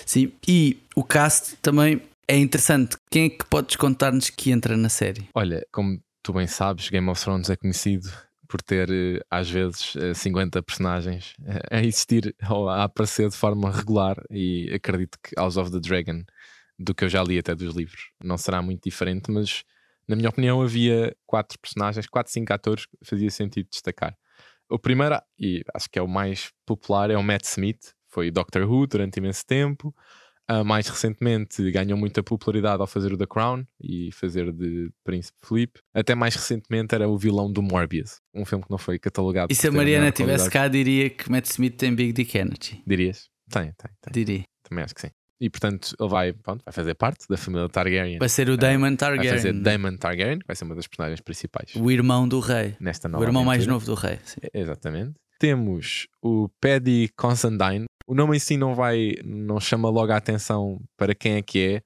Sim, 0.04 0.32
e 0.46 0.76
o 0.94 1.04
cast 1.04 1.56
também 1.62 2.02
é 2.26 2.36
interessante. 2.36 2.96
Quem 3.10 3.26
é 3.26 3.30
que 3.30 3.46
podes 3.46 3.76
contar-nos 3.76 4.28
que 4.30 4.50
entra 4.50 4.76
na 4.76 4.88
série? 4.88 5.28
Olha, 5.34 5.64
como 5.72 6.00
tu 6.22 6.32
bem 6.32 6.46
sabes, 6.46 6.88
Game 6.88 7.08
of 7.08 7.22
Thrones 7.22 7.48
é 7.50 7.56
conhecido 7.56 8.10
por 8.48 8.60
ter, 8.62 8.90
eh, 8.90 9.20
às 9.30 9.50
vezes, 9.50 9.94
eh, 9.96 10.14
50 10.14 10.62
personagens 10.62 11.34
eh, 11.44 11.78
a 11.78 11.82
existir 11.82 12.34
ou 12.48 12.68
a 12.68 12.84
aparecer 12.84 13.28
de 13.28 13.36
forma 13.36 13.70
regular. 13.70 14.16
E 14.30 14.70
acredito 14.74 15.18
que 15.22 15.34
House 15.36 15.56
of 15.56 15.70
the 15.70 15.80
Dragon, 15.80 16.22
do 16.78 16.94
que 16.94 17.04
eu 17.04 17.08
já 17.08 17.22
li 17.22 17.38
até 17.38 17.54
dos 17.54 17.74
livros, 17.74 18.10
não 18.22 18.36
será 18.36 18.60
muito 18.62 18.82
diferente, 18.84 19.30
mas 19.30 19.64
na 20.06 20.16
minha 20.16 20.28
opinião 20.28 20.60
havia 20.62 21.16
quatro 21.26 21.58
personagens, 21.58 22.06
quatro, 22.06 22.32
cinco 22.32 22.52
atores 22.52 22.86
que 22.86 22.96
fazia 23.02 23.30
sentido 23.30 23.68
destacar. 23.70 24.16
O 24.70 24.78
primeiro, 24.78 25.20
e 25.38 25.62
acho 25.74 25.88
que 25.90 25.98
é 25.98 26.02
o 26.02 26.08
mais 26.08 26.50
popular, 26.66 27.10
é 27.10 27.16
o 27.16 27.22
Matt 27.22 27.44
Smith, 27.44 27.92
foi 28.08 28.30
Doctor 28.30 28.62
Who 28.62 28.86
durante 28.86 29.18
imenso 29.18 29.44
tempo. 29.46 29.94
Ah, 30.46 30.62
mais 30.62 30.86
recentemente 30.88 31.70
ganhou 31.70 31.96
muita 31.96 32.22
popularidade 32.22 32.80
ao 32.80 32.86
fazer 32.86 33.12
o 33.12 33.16
The 33.16 33.26
Crown 33.26 33.64
e 33.80 34.12
fazer 34.12 34.52
de 34.52 34.90
Príncipe 35.02 35.38
Felipe. 35.42 35.80
Até 35.92 36.14
mais 36.14 36.34
recentemente 36.34 36.94
era 36.94 37.08
o 37.08 37.16
vilão 37.16 37.50
do 37.50 37.62
Morbius, 37.62 38.20
um 38.34 38.44
filme 38.44 38.62
que 38.62 38.70
não 38.70 38.76
foi 38.76 38.98
catalogado. 38.98 39.50
E 39.50 39.56
se 39.56 39.68
a 39.68 39.72
Mariana 39.72 40.12
qualidade. 40.12 40.50
cá, 40.50 40.68
diria 40.68 41.08
que 41.08 41.30
Matt 41.30 41.46
Smith 41.46 41.76
tem 41.76 41.94
Big 41.94 42.12
Dick 42.12 42.36
Energy. 42.36 42.82
Dirias? 42.86 43.30
Tem, 43.48 43.72
tem, 43.72 43.90
tem. 44.02 44.12
Diria. 44.12 44.44
Também 44.62 44.84
acho 44.84 44.94
que 44.94 45.00
sim. 45.00 45.10
E 45.40 45.50
portanto 45.50 45.94
ele 45.98 46.08
vai, 46.08 46.32
pronto, 46.32 46.62
vai 46.64 46.72
fazer 46.72 46.94
parte 46.94 47.26
da 47.28 47.36
família 47.36 47.68
Targaryen. 47.68 48.18
Vai 48.18 48.28
ser 48.28 48.48
o 48.48 48.56
Daemon 48.56 48.88
Vai 48.88 48.96
Targaryen, 48.96 49.32
fazer 49.34 49.52
Daemon 49.52 49.96
Targaryen, 49.96 50.38
que 50.38 50.46
vai 50.46 50.54
ser 50.56 50.64
uma 50.64 50.74
das 50.74 50.86
personagens 50.86 51.20
principais 51.20 51.74
o 51.74 51.90
irmão 51.90 52.26
do 52.28 52.38
rei. 52.40 52.76
nesta 52.80 53.08
O 53.08 53.10
nova 53.10 53.24
irmão 53.24 53.44
mais 53.44 53.62
aventura. 53.62 53.74
novo 53.74 53.86
do 53.86 53.94
rei. 53.94 54.18
sim. 54.24 54.40
Exatamente. 54.54 55.12
Temos 55.38 56.06
o 56.22 56.48
Paddy 56.60 57.10
Considine. 57.16 57.84
O 58.06 58.14
nome 58.14 58.36
em 58.36 58.38
si 58.40 58.56
não 58.56 58.74
vai, 58.74 59.14
não 59.24 59.58
chama 59.58 59.90
logo 59.90 60.12
a 60.12 60.16
atenção 60.16 60.80
para 60.96 61.14
quem 61.14 61.34
é 61.34 61.42
que 61.42 61.58
é, 61.76 61.82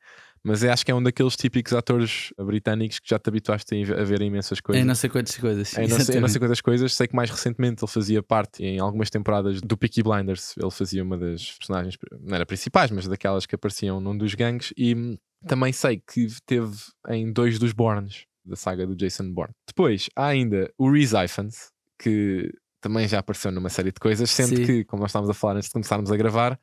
mas 0.49 0.63
eu 0.63 0.73
acho 0.73 0.83
que 0.83 0.91
é 0.91 0.95
um 0.95 1.03
daqueles 1.03 1.37
típicos 1.37 1.75
atores 1.75 2.33
britânicos 2.39 2.99
que 2.99 3.11
já 3.11 3.19
te 3.19 3.29
habituaste 3.29 3.75
a 3.93 4.03
ver 4.03 4.23
imensas 4.23 4.61
coisas. 4.61 4.83
Em 4.83 4.87
não 4.87 4.95
sei 4.95 5.11
quantas 5.11 5.37
coisas. 5.37 5.77
Em 5.77 5.87
não, 5.87 6.01
sei, 6.01 6.17
em 6.17 6.21
não 6.21 6.29
sei 6.29 6.41
quantas 6.41 6.61
coisas, 6.63 6.95
sei 6.95 7.07
que 7.07 7.15
mais 7.15 7.31
recentemente 7.31 7.85
ele 7.85 7.93
fazia 7.93 8.23
parte 8.23 8.65
em 8.65 8.79
algumas 8.79 9.11
temporadas 9.11 9.61
do 9.61 9.77
Peaky 9.77 10.03
Blinders. 10.03 10.55
Ele 10.57 10.71
fazia 10.71 11.03
uma 11.03 11.19
das 11.19 11.53
personagens, 11.53 11.99
não 12.19 12.35
era 12.35 12.47
principais, 12.47 12.91
mas 12.91 13.07
daquelas 13.07 13.45
que 13.45 13.55
apareciam 13.55 14.01
num 14.01 14.17
dos 14.17 14.35
gangues. 14.35 14.73
E 14.75 14.95
hum, 14.95 15.19
também 15.47 15.71
sei 15.71 15.99
que 15.99 16.27
teve 16.47 16.75
em 17.11 17.31
dois 17.31 17.59
dos 17.59 17.75
Bournes, 17.75 18.25
da 18.43 18.57
saga 18.57 18.87
do 18.87 18.97
Jason 18.97 19.31
Bourne. 19.31 19.53
Depois 19.67 20.09
há 20.17 20.29
ainda 20.29 20.73
o 20.79 20.91
Rhys 20.91 21.13
Ifans, 21.13 21.71
que 21.99 22.51
também 22.81 23.07
já 23.07 23.19
apareceu 23.19 23.53
numa 23.53 23.69
série 23.69 23.93
de 23.93 24.01
coisas, 24.01 24.31
sendo 24.31 24.57
Sim. 24.57 24.65
que, 24.65 24.85
como 24.85 25.03
nós 25.03 25.11
estávamos 25.11 25.31
a 25.31 25.35
falar 25.35 25.57
antes 25.57 25.69
de 25.69 25.73
começarmos 25.73 26.11
a 26.11 26.17
gravar, 26.17 26.59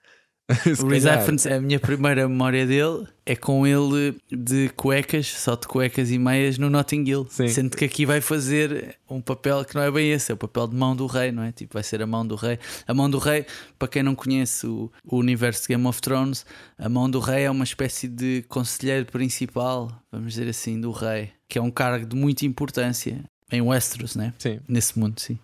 Rhys 0.87 1.05
Ifans, 1.05 1.47
a 1.47 1.59
minha 1.59 1.79
primeira 1.79 2.27
memória 2.27 2.67
dele 2.67 3.07
é 3.25 3.35
com 3.35 3.65
ele 3.65 4.15
de 4.31 4.69
cuecas, 4.69 5.25
só 5.27 5.55
de 5.55 5.67
cuecas 5.67 6.11
e 6.11 6.19
meias 6.19 6.59
no 6.59 6.69
Notting 6.69 7.03
Hill. 7.03 7.25
Sim. 7.29 7.47
Sendo 7.47 7.75
que 7.75 7.83
aqui 7.83 8.05
vai 8.05 8.21
fazer 8.21 8.95
um 9.09 9.19
papel 9.19 9.65
que 9.65 9.73
não 9.73 9.81
é 9.81 9.89
bem 9.89 10.11
esse, 10.11 10.31
é 10.31 10.35
o 10.35 10.37
papel 10.37 10.67
de 10.67 10.75
mão 10.75 10.95
do 10.95 11.07
rei, 11.07 11.31
não 11.31 11.41
é? 11.41 11.51
Tipo, 11.51 11.73
vai 11.73 11.83
ser 11.83 12.01
a 12.01 12.05
mão 12.05 12.25
do 12.25 12.35
rei. 12.35 12.59
A 12.87 12.93
mão 12.93 13.09
do 13.09 13.17
rei, 13.17 13.45
para 13.79 13.87
quem 13.87 14.03
não 14.03 14.13
conhece 14.13 14.67
o, 14.67 14.91
o 15.03 15.17
universo 15.17 15.63
de 15.63 15.69
Game 15.69 15.87
of 15.87 15.99
Thrones, 15.99 16.45
a 16.77 16.87
mão 16.87 17.09
do 17.09 17.19
rei 17.19 17.45
é 17.45 17.51
uma 17.51 17.63
espécie 17.63 18.07
de 18.07 18.45
conselheiro 18.47 19.07
principal, 19.07 19.91
vamos 20.11 20.33
dizer 20.33 20.47
assim, 20.47 20.79
do 20.79 20.91
rei, 20.91 21.31
que 21.49 21.57
é 21.57 21.61
um 21.61 21.71
cargo 21.71 22.05
de 22.05 22.15
muita 22.15 22.45
importância 22.45 23.23
em 23.51 23.61
Westeros, 23.61 24.15
né? 24.15 24.33
Sim, 24.37 24.59
Nesse 24.67 24.97
mundo, 24.99 25.19
sim. 25.19 25.39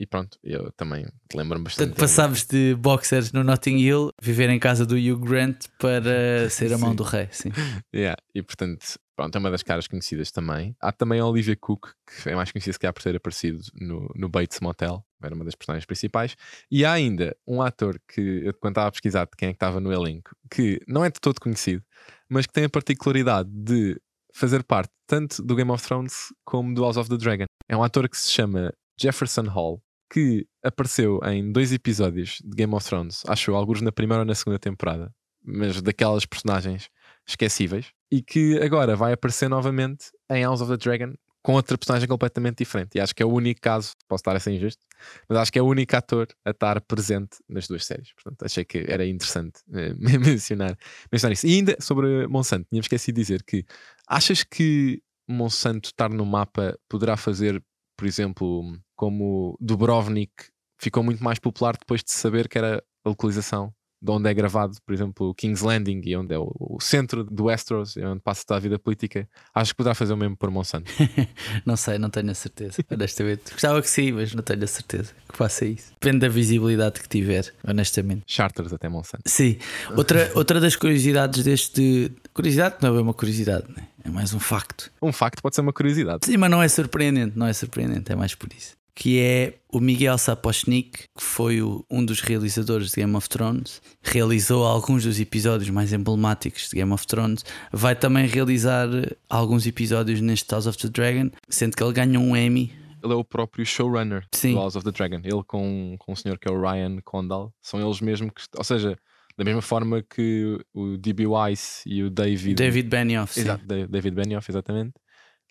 E 0.00 0.06
pronto, 0.06 0.38
eu 0.42 0.72
também 0.72 1.06
lembro-me 1.34 1.64
bastante. 1.64 1.88
Portanto, 1.88 2.00
passámos 2.00 2.46
de 2.46 2.74
boxers 2.74 3.32
no 3.32 3.44
Notting 3.44 3.76
Hill, 3.76 4.10
viver 4.22 4.48
em 4.48 4.58
casa 4.58 4.86
do 4.86 4.94
Hugh 4.96 5.18
Grant 5.18 5.66
para 5.78 6.48
ser 6.48 6.72
a 6.72 6.78
mão 6.78 6.94
do 6.94 7.02
rei, 7.02 7.28
sim. 7.30 7.50
Yeah, 7.94 8.16
E 8.34 8.42
portanto, 8.42 8.98
pronto, 9.14 9.36
é 9.36 9.38
uma 9.38 9.50
das 9.50 9.62
caras 9.62 9.86
conhecidas 9.86 10.30
também. 10.30 10.74
Há 10.80 10.90
também 10.90 11.20
a 11.20 11.26
Olivia 11.26 11.54
Cook, 11.54 11.88
que 12.06 12.30
é 12.30 12.34
mais 12.34 12.50
conhecida 12.50 12.72
se 12.72 12.78
calhar 12.78 12.94
por 12.94 13.02
ter 13.02 13.14
aparecido 13.14 13.60
no, 13.78 14.10
no 14.16 14.26
Bates 14.30 14.58
Motel, 14.60 15.04
era 15.22 15.34
uma 15.34 15.44
das 15.44 15.54
personagens 15.54 15.84
principais. 15.84 16.34
E 16.70 16.82
há 16.82 16.92
ainda 16.92 17.36
um 17.46 17.60
ator 17.60 18.00
que 18.08 18.22
eu 18.42 18.54
quando 18.54 18.72
estava 18.72 18.88
a 18.88 18.92
pesquisar 18.92 19.26
de 19.26 19.32
quem 19.36 19.50
é 19.50 19.52
que 19.52 19.56
estava 19.56 19.80
no 19.80 19.92
elenco, 19.92 20.30
que 20.50 20.80
não 20.88 21.04
é 21.04 21.10
de 21.10 21.20
todo 21.20 21.38
conhecido, 21.38 21.84
mas 22.26 22.46
que 22.46 22.54
tem 22.54 22.64
a 22.64 22.70
particularidade 22.70 23.50
de 23.52 24.00
fazer 24.32 24.64
parte 24.64 24.90
tanto 25.06 25.42
do 25.42 25.54
Game 25.54 25.70
of 25.70 25.86
Thrones 25.86 26.32
como 26.42 26.72
do 26.72 26.84
House 26.84 26.96
of 26.96 27.10
the 27.10 27.18
Dragon. 27.18 27.44
É 27.68 27.76
um 27.76 27.82
ator 27.82 28.08
que 28.08 28.16
se 28.16 28.30
chama 28.30 28.72
Jefferson 28.98 29.48
Hall, 29.48 29.82
que 30.10 30.46
apareceu 30.62 31.20
em 31.24 31.52
dois 31.52 31.72
episódios 31.72 32.38
de 32.44 32.56
Game 32.56 32.74
of 32.74 32.86
Thrones, 32.86 33.22
acho 33.26 33.50
eu, 33.50 33.56
alguns 33.56 33.80
na 33.80 33.92
primeira 33.92 34.22
ou 34.22 34.26
na 34.26 34.34
segunda 34.34 34.58
temporada, 34.58 35.14
mas 35.42 35.80
daquelas 35.80 36.26
personagens 36.26 36.90
esquecíveis, 37.26 37.92
e 38.10 38.20
que 38.20 38.60
agora 38.60 38.96
vai 38.96 39.12
aparecer 39.12 39.48
novamente 39.48 40.06
em 40.30 40.42
House 40.42 40.60
of 40.60 40.70
the 40.70 40.76
Dragon 40.76 41.14
com 41.42 41.54
outra 41.54 41.78
personagem 41.78 42.08
completamente 42.08 42.58
diferente. 42.58 42.96
E 42.96 43.00
acho 43.00 43.14
que 43.14 43.22
é 43.22 43.26
o 43.26 43.32
único 43.32 43.60
caso, 43.60 43.94
posso 44.06 44.20
estar 44.20 44.36
a 44.36 44.40
ser 44.40 44.52
injusto, 44.52 44.84
mas 45.28 45.38
acho 45.38 45.52
que 45.52 45.58
é 45.58 45.62
o 45.62 45.66
único 45.66 45.96
ator 45.96 46.28
a 46.44 46.50
estar 46.50 46.80
presente 46.82 47.38
nas 47.48 47.66
duas 47.66 47.84
séries. 47.86 48.12
Portanto, 48.12 48.44
achei 48.44 48.64
que 48.64 48.84
era 48.86 49.06
interessante 49.06 49.60
eh, 49.72 49.94
mencionar, 49.96 50.76
mencionar 51.10 51.32
isso. 51.32 51.46
E 51.46 51.54
ainda 51.54 51.76
sobre 51.80 52.26
Monsanto, 52.26 52.66
tinha 52.68 52.80
esquecido 52.80 53.16
de 53.16 53.22
dizer 53.22 53.42
que 53.42 53.64
achas 54.06 54.42
que 54.44 55.02
Monsanto 55.26 55.88
estar 55.88 56.10
no 56.10 56.26
mapa 56.26 56.78
poderá 56.88 57.16
fazer, 57.16 57.62
por 58.00 58.06
exemplo, 58.06 58.80
como 58.96 59.58
Dubrovnik 59.60 60.32
ficou 60.80 61.02
muito 61.02 61.22
mais 61.22 61.38
popular 61.38 61.76
depois 61.76 62.02
de 62.02 62.10
saber 62.10 62.48
que 62.48 62.56
era 62.56 62.82
a 63.04 63.08
localização 63.10 63.74
de 64.02 64.10
onde 64.10 64.28
é 64.28 64.34
gravado, 64.34 64.76
por 64.84 64.94
exemplo, 64.94 65.28
o 65.28 65.34
King's 65.34 65.60
Landing 65.60 66.00
e 66.04 66.16
onde 66.16 66.34
é 66.34 66.38
o, 66.38 66.50
o 66.58 66.78
centro 66.80 67.22
do 67.22 67.44
Westeros, 67.44 67.96
onde 67.96 68.20
passa 68.20 68.44
toda 68.46 68.58
a 68.58 68.60
vida 68.60 68.78
política, 68.78 69.28
acho 69.54 69.72
que 69.72 69.76
poderá 69.76 69.94
fazer 69.94 70.12
o 70.12 70.16
mesmo 70.16 70.36
por 70.36 70.50
Monsanto. 70.50 70.90
não 71.66 71.76
sei, 71.76 71.98
não 71.98 72.08
tenho 72.08 72.30
a 72.30 72.34
certeza. 72.34 72.82
Honestamente, 72.90 73.52
gostava 73.52 73.82
que 73.82 73.90
sim, 73.90 74.12
mas 74.12 74.34
não 74.34 74.42
tenho 74.42 74.64
a 74.64 74.66
certeza 74.66 75.12
que 75.28 75.36
faça 75.36 75.66
isso. 75.66 75.92
Depende 76.00 76.20
da 76.20 76.28
visibilidade 76.28 77.00
que 77.00 77.08
tiver, 77.08 77.52
honestamente. 77.66 78.22
Charters 78.26 78.72
até 78.72 78.88
Monsanto. 78.88 79.22
Sim. 79.26 79.58
Outra, 79.96 80.30
outra 80.34 80.60
das 80.60 80.76
curiosidades 80.76 81.44
deste. 81.44 82.12
Curiosidade 82.32 82.76
não 82.80 82.96
é 82.96 83.00
uma 83.00 83.14
curiosidade, 83.14 83.66
né? 83.68 83.88
é 84.04 84.08
mais 84.08 84.32
um 84.32 84.40
facto. 84.40 84.90
Um 85.02 85.12
facto 85.12 85.42
pode 85.42 85.54
ser 85.54 85.60
uma 85.60 85.72
curiosidade. 85.72 86.24
Sim, 86.24 86.36
mas 86.36 86.50
não 86.50 86.62
é 86.62 86.68
surpreendente, 86.68 87.38
não 87.38 87.46
é 87.46 87.52
surpreendente, 87.52 88.10
é 88.10 88.16
mais 88.16 88.34
por 88.34 88.48
isso 88.52 88.79
que 88.94 89.20
é 89.20 89.54
o 89.68 89.80
Miguel 89.80 90.18
Sapochnik, 90.18 91.04
que 91.16 91.22
foi 91.22 91.62
o, 91.62 91.84
um 91.90 92.04
dos 92.04 92.20
realizadores 92.20 92.90
de 92.90 92.96
Game 92.96 93.16
of 93.16 93.28
Thrones, 93.28 93.80
realizou 94.02 94.64
alguns 94.64 95.04
dos 95.04 95.20
episódios 95.20 95.70
mais 95.70 95.92
emblemáticos 95.92 96.68
de 96.68 96.76
Game 96.76 96.92
of 96.92 97.06
Thrones, 97.06 97.44
vai 97.72 97.94
também 97.94 98.26
realizar 98.26 98.88
alguns 99.28 99.66
episódios 99.66 100.20
neste 100.20 100.50
House 100.52 100.66
of 100.66 100.78
the 100.78 100.88
Dragon, 100.88 101.30
sendo 101.48 101.76
que 101.76 101.82
ele 101.82 101.92
ganhou 101.92 102.22
um 102.22 102.36
Emmy. 102.36 102.72
Ele 103.02 103.12
é 103.12 103.16
o 103.16 103.24
próprio 103.24 103.64
showrunner 103.64 104.26
Sim. 104.34 104.52
do 104.52 104.58
House 104.58 104.76
of 104.76 104.84
the 104.84 104.92
Dragon. 104.92 105.20
Ele 105.24 105.42
com, 105.46 105.96
com 105.98 106.12
o 106.12 106.16
senhor 106.16 106.38
que 106.38 106.48
é 106.48 106.52
o 106.52 106.60
Ryan 106.60 106.98
Condal, 107.02 107.52
são 107.62 107.80
eles 107.80 108.00
mesmo 108.00 108.30
que, 108.30 108.42
ou 108.56 108.64
seja, 108.64 108.98
da 109.38 109.44
mesma 109.44 109.62
forma 109.62 110.02
que 110.02 110.58
o 110.74 110.98
D.B. 110.98 111.26
Weiss 111.26 111.82
e 111.86 112.02
o 112.02 112.10
David 112.10 112.56
David 112.56 112.88
Benioff. 112.88 113.40
Exato, 113.40 113.64
David 113.66 114.14
Benioff, 114.14 114.50
exatamente, 114.50 114.92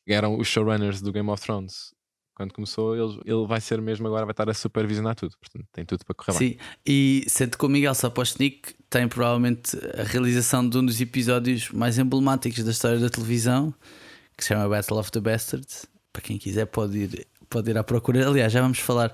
eram 0.08 0.38
os 0.38 0.48
showrunners 0.48 1.01
do 1.01 1.12
Game 1.12 1.29
of 1.29 1.41
Thrones 1.41 1.91
quando 2.39 2.53
começou, 2.53 2.96
ele, 2.96 3.19
ele 3.25 3.46
vai 3.46 3.60
ser 3.60 3.81
mesmo 3.81 4.08
agora, 4.08 4.25
vai 4.25 4.31
estar 4.31 4.50
a 4.50 4.53
supervisionar 4.53 5.13
tudo, 5.13 5.36
portanto 5.38 5.67
tem 5.74 5.84
tudo 5.84 6.05
para 6.05 6.15
correr 6.15 6.38
Sim, 6.38 6.50
bem. 6.51 6.58
e 6.86 7.25
sendo 7.27 7.58
que 7.58 7.65
o 7.65 7.67
Miguel 7.67 7.93
Sapochnik 7.93 8.74
tem 8.89 9.10
provavelmente 9.10 9.77
a 10.00 10.03
realização 10.03 10.67
de 10.67 10.77
um 10.77 10.86
dos 10.86 11.01
episódios 11.01 11.69
mais 11.72 12.00
emblemáticos 12.00 12.63
da 12.63 12.72
história 12.72 12.98
da 12.98 13.10
televisão, 13.10 13.74
que 14.38 14.46
se 14.46 14.48
chama 14.48 14.69
Battle 14.69 14.98
of 14.98 15.12
the 15.12 15.19
Bastards. 15.19 15.86
Para 16.13 16.22
quem 16.22 16.38
quiser, 16.38 16.65
pode 16.67 16.98
ir 16.98 17.27
pode 17.50 17.70
ir 17.72 17.77
à 17.77 17.84
procura. 17.84 18.27
Aliás, 18.27 18.51
já 18.51 18.62
vamos 18.62 18.79
falar 18.79 19.12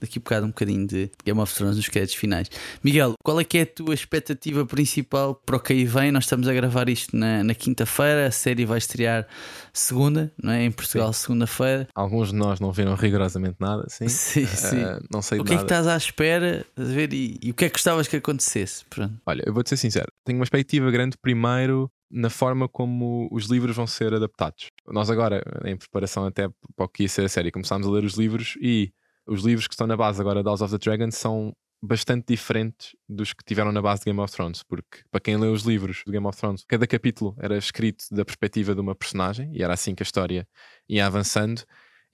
daqui 0.00 0.18
a 0.18 0.20
bocado 0.20 0.46
um 0.46 0.48
bocadinho 0.48 0.86
de 0.86 1.10
Game 1.24 1.40
of 1.40 1.54
Thrones 1.54 1.76
nos 1.76 1.88
créditos 1.88 2.16
finais. 2.16 2.50
Miguel, 2.82 3.14
qual 3.24 3.40
é 3.40 3.44
que 3.44 3.58
é 3.58 3.62
a 3.62 3.66
tua 3.66 3.94
expectativa 3.94 4.66
principal 4.66 5.34
para 5.34 5.56
o 5.56 5.60
que 5.60 5.72
aí 5.72 5.84
vem? 5.84 6.10
Nós 6.10 6.24
estamos 6.24 6.48
a 6.48 6.52
gravar 6.52 6.88
isto 6.88 7.16
na, 7.16 7.44
na 7.44 7.54
quinta-feira, 7.54 8.26
a 8.26 8.30
série 8.30 8.64
vai 8.64 8.78
estrear 8.78 9.26
segunda, 9.72 10.32
não 10.42 10.52
é? 10.52 10.64
Em 10.64 10.70
Portugal, 10.70 11.12
segunda-feira. 11.12 11.86
Alguns 11.94 12.30
de 12.30 12.34
nós 12.34 12.60
não 12.60 12.72
viram 12.72 12.94
rigorosamente 12.94 13.56
nada, 13.60 13.84
sim. 13.88 14.08
Sim, 14.08 14.46
sim. 14.46 14.82
Uh, 14.82 15.04
não 15.10 15.22
sei 15.22 15.38
O 15.38 15.44
que 15.44 15.50
nada. 15.50 15.62
é 15.62 15.66
que 15.66 15.72
estás 15.72 15.86
à 15.86 15.96
espera 15.96 16.66
a 16.76 16.82
ver 16.82 17.12
e, 17.12 17.38
e, 17.42 17.50
o 17.50 17.54
que 17.54 17.64
é 17.64 17.68
que 17.68 17.74
gostavas 17.74 18.08
que 18.08 18.16
acontecesse? 18.16 18.84
Pronto. 18.90 19.14
Olha, 19.24 19.42
eu 19.46 19.52
vou-te 19.52 19.68
ser 19.68 19.76
sincero, 19.76 20.06
tenho 20.24 20.38
uma 20.38 20.44
expectativa 20.44 20.90
grande 20.90 21.16
primeiro 21.20 21.90
na 22.10 22.30
forma 22.30 22.68
como 22.68 23.28
os 23.32 23.46
livros 23.46 23.76
vão 23.76 23.86
ser 23.86 24.14
adaptados. 24.14 24.70
Nós 24.86 25.10
agora, 25.10 25.42
em 25.64 25.76
preparação 25.76 26.26
até 26.26 26.48
para 26.74 26.86
o 26.86 26.88
que 26.88 27.04
ia 27.04 27.08
ser 27.08 27.24
a 27.24 27.28
série, 27.28 27.50
começámos 27.50 27.86
a 27.86 27.90
ler 27.90 28.04
os 28.04 28.14
livros 28.14 28.56
e 28.60 28.92
os 29.26 29.42
livros 29.42 29.66
que 29.66 29.74
estão 29.74 29.86
na 29.86 29.96
base 29.96 30.20
agora 30.20 30.42
da 30.42 30.50
House 30.50 30.60
of 30.60 30.70
the 30.70 30.78
Dragon 30.78 31.10
são 31.10 31.52
bastante 31.82 32.26
diferentes 32.28 32.96
dos 33.08 33.32
que 33.32 33.44
tiveram 33.44 33.70
na 33.72 33.82
base 33.82 34.00
de 34.00 34.06
Game 34.06 34.20
of 34.20 34.32
Thrones, 34.32 34.62
porque 34.62 35.00
para 35.10 35.20
quem 35.20 35.36
lê 35.36 35.48
os 35.48 35.62
livros 35.62 36.02
do 36.06 36.12
Game 36.12 36.26
of 36.26 36.38
Thrones, 36.38 36.64
cada 36.66 36.86
capítulo 36.86 37.36
era 37.38 37.56
escrito 37.56 38.04
da 38.10 38.24
perspectiva 38.24 38.74
de 38.74 38.80
uma 38.80 38.94
personagem 38.94 39.50
e 39.52 39.62
era 39.62 39.74
assim 39.74 39.94
que 39.94 40.02
a 40.02 40.04
história 40.04 40.48
ia 40.88 41.06
avançando, 41.06 41.62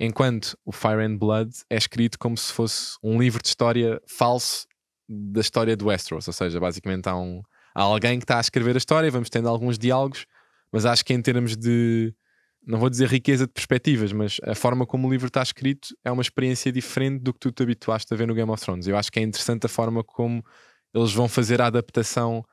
enquanto 0.01 0.57
o 0.65 0.73
Fire 0.73 1.03
and 1.03 1.17
Blood 1.17 1.53
é 1.71 1.77
escrito 1.77 2.19
como 2.19 2.37
se 2.37 2.53
fosse 2.53 2.97
um 3.03 3.21
livro 3.21 3.41
de 3.43 3.49
história 3.49 4.01
falso 4.09 4.67
da 5.09 5.41
história 5.41 5.77
do 5.77 5.87
Westeros, 5.87 6.27
ou 6.27 6.33
seja, 6.33 6.59
basicamente 6.59 7.09
há 7.09 7.17
um 7.17 7.43
há 7.75 7.83
alguém 7.83 8.19
que 8.19 8.25
está 8.25 8.39
a 8.39 8.41
escrever 8.41 8.75
a 8.75 8.79
história, 8.79 9.11
vamos 9.11 9.31
tendo 9.31 9.49
alguns 9.49 9.79
diálogos, 9.79 10.27
mas 10.73 10.87
acho 10.87 11.05
que 11.05 11.13
em 11.13 11.21
termos 11.21 11.57
de, 11.57 12.15
não 12.67 12.79
vou 12.79 12.89
dizer 12.89 13.09
riqueza 13.09 13.47
de 13.47 13.53
perspectivas, 13.53 14.13
mas 14.13 14.39
a 14.45 14.55
forma 14.55 14.87
como 14.87 15.09
o 15.09 15.11
livro 15.11 15.27
está 15.27 15.43
escrito 15.43 15.89
é 16.05 16.11
uma 16.11 16.23
experiência 16.23 16.71
diferente 16.73 17.23
do 17.23 17.33
que 17.33 17.41
tu 17.41 17.51
te 17.51 17.63
habituaste 17.63 18.13
a 18.13 18.17
ver 18.17 18.27
no 18.27 18.35
Game 18.35 18.51
of 18.51 18.63
Thrones. 18.63 18.87
Eu 18.87 18.97
acho 18.97 19.11
que 19.11 19.19
é 19.19 19.23
interessante 19.23 19.67
a 19.67 19.69
forma 19.69 20.03
como 20.05 20.45
eles 20.95 21.13
vão 21.13 21.29
fazer 21.29 21.61
a 21.61 21.67
adaptação 21.67 22.45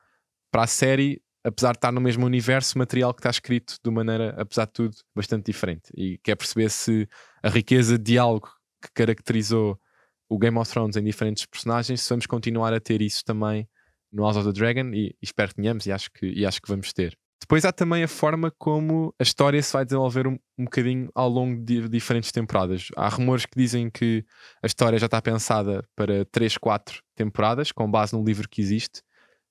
para 0.52 0.64
a 0.64 0.68
série, 0.68 1.22
apesar 1.44 1.72
de 1.72 1.78
estar 1.78 1.92
no 1.92 2.02
mesmo 2.02 2.26
universo, 2.26 2.78
material 2.78 3.14
que 3.14 3.20
está 3.20 3.30
escrito 3.30 3.78
de 3.84 3.92
maneira, 3.92 4.34
apesar 4.38 4.66
de 4.66 4.74
tudo, 4.74 4.96
bastante 5.16 5.46
diferente. 5.46 5.92
E 5.96 6.18
quer 6.20 6.36
perceber 6.36 6.70
se 6.70 7.08
a 7.44 7.50
riqueza 7.50 7.98
de 7.98 8.04
diálogo 8.04 8.50
que 8.82 8.90
caracterizou 8.94 9.80
o 10.28 10.38
Game 10.38 10.58
of 10.58 10.72
Thrones 10.72 10.96
em 10.96 11.04
diferentes 11.04 11.46
personagens, 11.46 12.02
se 12.02 12.10
vamos 12.10 12.26
continuar 12.26 12.74
a 12.74 12.80
ter 12.80 13.02
isso 13.02 13.24
também 13.24 13.68
no 14.12 14.24
House 14.24 14.38
of 14.38 14.46
the 14.46 14.54
Dragon 14.54 14.92
e, 14.94 15.08
e 15.08 15.16
espero 15.22 15.50
que 15.50 15.56
tenhamos 15.56 15.86
e 15.86 15.92
acho 15.92 16.12
que, 16.12 16.26
e 16.28 16.46
acho 16.46 16.62
que 16.62 16.70
vamos 16.70 16.92
ter. 16.94 17.18
Depois 17.42 17.64
há 17.64 17.72
também 17.72 18.04
a 18.04 18.08
forma 18.08 18.52
como 18.58 19.14
a 19.18 19.24
história 19.24 19.62
se 19.64 19.72
vai 19.72 19.86
desenvolver 19.86 20.28
um, 20.28 20.38
um 20.58 20.66
bocadinho 20.66 21.10
ao 21.16 21.30
longo 21.30 21.64
de 21.64 21.88
diferentes 21.88 22.32
temporadas. 22.32 22.90
Há 22.96 23.08
rumores 23.08 23.46
que 23.46 23.58
dizem 23.58 23.90
que 23.90 24.26
a 24.62 24.68
história 24.68 25.00
já 25.00 25.06
está 25.06 25.22
pensada 25.22 25.84
para 25.96 26.26
3, 26.26 26.58
4 26.58 27.02
temporadas, 27.16 27.72
com 27.72 27.90
base 27.90 28.14
no 28.14 28.24
livro 28.24 28.48
que 28.48 28.62
existe, 28.62 29.02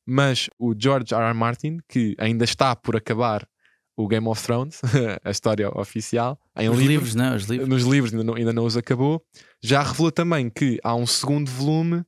mas 0.06 0.48
o 0.58 0.74
George 0.78 1.14
R. 1.14 1.24
R. 1.24 1.34
Martin, 1.34 1.78
que 1.88 2.14
ainda 2.18 2.44
está 2.44 2.76
por 2.76 2.94
acabar 2.94 3.48
o 3.96 4.06
Game 4.06 4.28
of 4.28 4.40
Thrones, 4.44 4.80
a 5.24 5.30
história 5.30 5.68
oficial, 5.76 6.38
em 6.56 6.68
os 6.68 6.78
livros, 6.78 6.88
livros, 6.88 7.14
não, 7.16 7.34
os 7.34 7.44
livros. 7.46 7.68
nos 7.68 7.82
livros 7.82 8.12
ainda 8.12 8.24
não, 8.24 8.34
ainda 8.34 8.52
não 8.52 8.64
os 8.64 8.76
acabou, 8.76 9.24
já 9.60 9.82
revelou 9.82 10.12
também 10.12 10.48
que 10.48 10.78
há 10.84 10.94
um 10.94 11.06
segundo 11.06 11.50
volume 11.50 12.04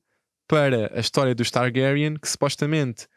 para 0.51 0.91
a 0.93 0.99
história 0.99 1.33
dos 1.33 1.49
Targaryen 1.49 2.15
que 2.15 2.27
supostamente 2.27 3.07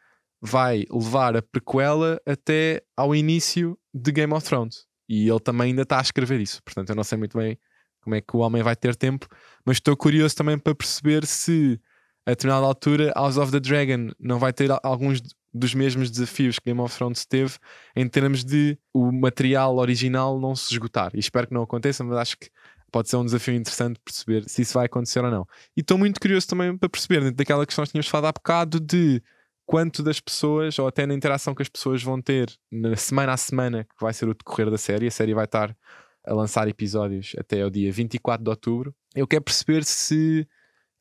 vai 0.40 0.84
levar 0.88 1.36
a 1.36 1.42
prequela 1.42 2.20
até 2.24 2.80
ao 2.96 3.12
início 3.12 3.76
de 3.92 4.12
Game 4.12 4.32
of 4.32 4.46
Thrones. 4.46 4.86
E 5.08 5.28
ele 5.28 5.40
também 5.40 5.70
ainda 5.70 5.82
está 5.82 5.98
a 5.98 6.02
escrever 6.02 6.40
isso. 6.40 6.62
Portanto, 6.62 6.90
eu 6.90 6.94
não 6.94 7.02
sei 7.02 7.18
muito 7.18 7.36
bem 7.36 7.58
como 8.00 8.14
é 8.14 8.20
que 8.20 8.36
o 8.36 8.38
homem 8.38 8.62
vai 8.62 8.76
ter 8.76 8.94
tempo, 8.94 9.26
mas 9.66 9.78
estou 9.78 9.96
curioso 9.96 10.36
também 10.36 10.56
para 10.56 10.76
perceber 10.76 11.26
se 11.26 11.80
a 12.24 12.30
determinada 12.30 12.66
altura 12.66 13.12
House 13.16 13.36
of 13.36 13.50
the 13.50 13.58
Dragon 13.58 14.12
não 14.20 14.38
vai 14.38 14.52
ter 14.52 14.70
alguns 14.84 15.20
dos 15.52 15.74
mesmos 15.74 16.12
desafios 16.12 16.60
que 16.60 16.66
Game 16.70 16.80
of 16.80 16.96
Thrones 16.96 17.26
teve 17.26 17.56
em 17.96 18.08
termos 18.08 18.44
de 18.44 18.78
o 18.92 19.10
material 19.10 19.76
original 19.78 20.38
não 20.38 20.54
se 20.54 20.72
esgotar. 20.72 21.10
E 21.14 21.18
espero 21.18 21.48
que 21.48 21.54
não 21.54 21.62
aconteça, 21.62 22.04
mas 22.04 22.16
acho 22.16 22.38
que 22.38 22.48
pode 22.94 23.10
ser 23.10 23.16
um 23.16 23.24
desafio 23.24 23.54
interessante 23.54 23.98
perceber 24.04 24.48
se 24.48 24.62
isso 24.62 24.74
vai 24.74 24.86
acontecer 24.86 25.18
ou 25.18 25.28
não. 25.28 25.44
E 25.76 25.80
estou 25.80 25.98
muito 25.98 26.20
curioso 26.20 26.46
também 26.46 26.78
para 26.78 26.88
perceber, 26.88 27.22
dentro 27.22 27.34
daquela 27.34 27.66
questão 27.66 27.84
que 27.84 27.90
tínhamos 27.90 28.06
falado 28.06 28.26
há 28.26 28.32
bocado, 28.32 28.78
de 28.78 29.20
quanto 29.66 30.00
das 30.00 30.20
pessoas, 30.20 30.78
ou 30.78 30.86
até 30.86 31.04
na 31.04 31.12
interação 31.12 31.56
que 31.56 31.62
as 31.62 31.68
pessoas 31.68 32.04
vão 32.04 32.22
ter 32.22 32.56
na 32.70 32.94
semana 32.94 33.32
a 33.32 33.36
semana, 33.36 33.82
que 33.82 34.00
vai 34.00 34.14
ser 34.14 34.28
o 34.28 34.34
decorrer 34.34 34.70
da 34.70 34.78
série, 34.78 35.08
a 35.08 35.10
série 35.10 35.34
vai 35.34 35.44
estar 35.44 35.76
a 36.24 36.34
lançar 36.34 36.68
episódios 36.68 37.34
até 37.36 37.62
ao 37.62 37.68
dia 37.68 37.90
24 37.90 38.44
de 38.44 38.50
outubro. 38.50 38.94
Eu 39.12 39.26
quero 39.26 39.42
perceber 39.42 39.82
se 39.84 40.46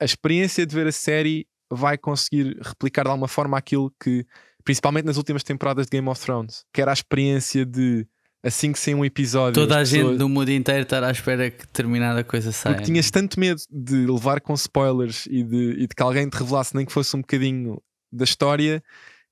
a 0.02 0.06
experiência 0.06 0.66
de 0.66 0.74
ver 0.74 0.88
a 0.88 0.92
série 0.92 1.48
vai 1.72 1.96
conseguir 1.96 2.58
replicar 2.60 3.04
de 3.04 3.12
alguma 3.12 3.28
forma 3.28 3.56
aquilo 3.56 3.94
que, 4.04 4.26
principalmente 4.64 5.06
nas 5.06 5.18
últimas 5.18 5.44
temporadas 5.44 5.86
de 5.86 5.92
Game 5.92 6.10
of 6.10 6.20
Thrones, 6.20 6.66
que 6.74 6.82
era 6.82 6.92
a 6.92 6.94
experiência 6.94 7.64
de 7.64 8.08
assim 8.44 8.72
que 8.72 8.80
sair 8.80 8.94
um 8.94 9.06
episódio. 9.06 9.54
Toda 9.54 9.76
a 9.76 9.80
pessoas... 9.80 10.08
gente 10.08 10.18
do 10.18 10.28
mundo 10.28 10.50
inteiro 10.50 10.84
estar 10.84 11.04
à 11.04 11.12
espera 11.12 11.50
que 11.50 11.66
determinada 11.66 12.24
coisa 12.24 12.52
saia. 12.52 12.76
Porque 12.76 12.86
tinhas 12.86 13.10
tanto 13.10 13.40
medo 13.40 13.62
de 13.72 14.06
levar 14.06 14.42
com 14.42 14.54
spoilers 14.54 15.26
e 15.28 15.44
de, 15.44 15.72
e 15.72 15.88
de 15.88 15.96
que 15.96 16.04
alguém 16.04 16.30
te 16.30 16.38
revelasse 16.38 16.76
nem 16.76 16.86
que 16.86 16.92
fosse 16.92 17.16
um 17.16 17.22
bocadinho 17.22 17.82
da 18.12 18.26
história 18.26 18.84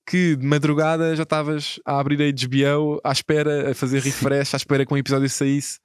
que 0.07 0.35
de 0.35 0.45
madrugada 0.45 1.15
já 1.15 1.23
estavas 1.23 1.79
a 1.85 1.99
abrir 1.99 2.21
a 2.21 2.31
HBO 2.31 2.99
à 3.03 3.11
espera, 3.11 3.71
a 3.71 3.75
fazer 3.75 4.01
refresh, 4.01 4.53
à 4.53 4.57
espera 4.57 4.85
que 4.85 4.93
um 4.93 4.97
episódio 4.97 5.29
saísse, 5.29 5.79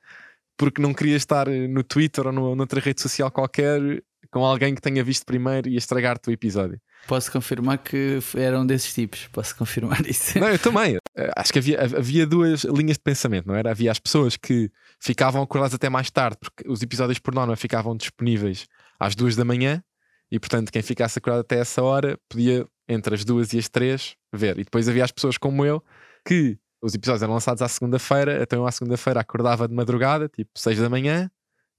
porque 0.56 0.80
não 0.80 0.94
querias 0.94 1.22
estar 1.22 1.48
no 1.48 1.82
Twitter 1.82 2.26
ou 2.26 2.32
no, 2.32 2.56
noutra 2.56 2.80
rede 2.80 3.00
social 3.00 3.30
qualquer 3.30 4.02
com 4.30 4.44
alguém 4.44 4.74
que 4.74 4.80
tenha 4.80 5.04
visto 5.04 5.24
primeiro 5.24 5.68
e 5.68 5.76
estragar-te 5.76 6.28
o 6.28 6.32
episódio. 6.32 6.80
Posso 7.06 7.30
confirmar 7.30 7.78
que 7.78 8.18
era 8.36 8.58
um 8.58 8.66
desses 8.66 8.92
tipos. 8.92 9.28
Posso 9.32 9.54
confirmar 9.56 10.04
isso. 10.08 10.38
Não, 10.38 10.48
eu 10.48 10.58
também. 10.58 10.98
Eh, 11.16 11.30
acho 11.34 11.52
que 11.52 11.58
havia, 11.58 11.80
havia 11.82 12.26
duas 12.26 12.64
linhas 12.64 12.96
de 12.96 13.02
pensamento, 13.02 13.46
não 13.46 13.54
era? 13.54 13.70
Havia 13.70 13.90
as 13.90 13.98
pessoas 13.98 14.36
que 14.36 14.70
ficavam 15.00 15.42
acordadas 15.42 15.74
até 15.74 15.88
mais 15.88 16.10
tarde, 16.10 16.36
porque 16.38 16.68
os 16.68 16.82
episódios 16.82 17.18
por 17.18 17.34
norma 17.34 17.56
ficavam 17.56 17.96
disponíveis 17.96 18.66
às 19.00 19.14
duas 19.14 19.34
da 19.34 19.44
manhã 19.44 19.82
e, 20.30 20.38
portanto, 20.38 20.70
quem 20.70 20.82
ficasse 20.82 21.18
acordado 21.18 21.40
até 21.40 21.58
essa 21.58 21.82
hora 21.82 22.18
podia, 22.28 22.66
entre 22.88 23.14
as 23.14 23.24
duas 23.24 23.52
e 23.52 23.58
as 23.58 23.68
três, 23.68 24.14
ver. 24.32 24.58
E 24.58 24.64
depois 24.64 24.88
havia 24.88 25.04
as 25.04 25.10
pessoas 25.10 25.38
como 25.38 25.64
eu 25.64 25.82
que 26.26 26.58
os 26.82 26.94
episódios 26.94 27.22
eram 27.22 27.34
lançados 27.34 27.62
à 27.62 27.68
segunda-feira, 27.68 28.42
então 28.42 28.60
eu 28.60 28.66
à 28.66 28.72
segunda-feira 28.72 29.20
acordava 29.20 29.66
de 29.66 29.74
madrugada, 29.74 30.28
tipo 30.28 30.50
seis 30.54 30.78
da 30.78 30.90
manhã, 30.90 31.30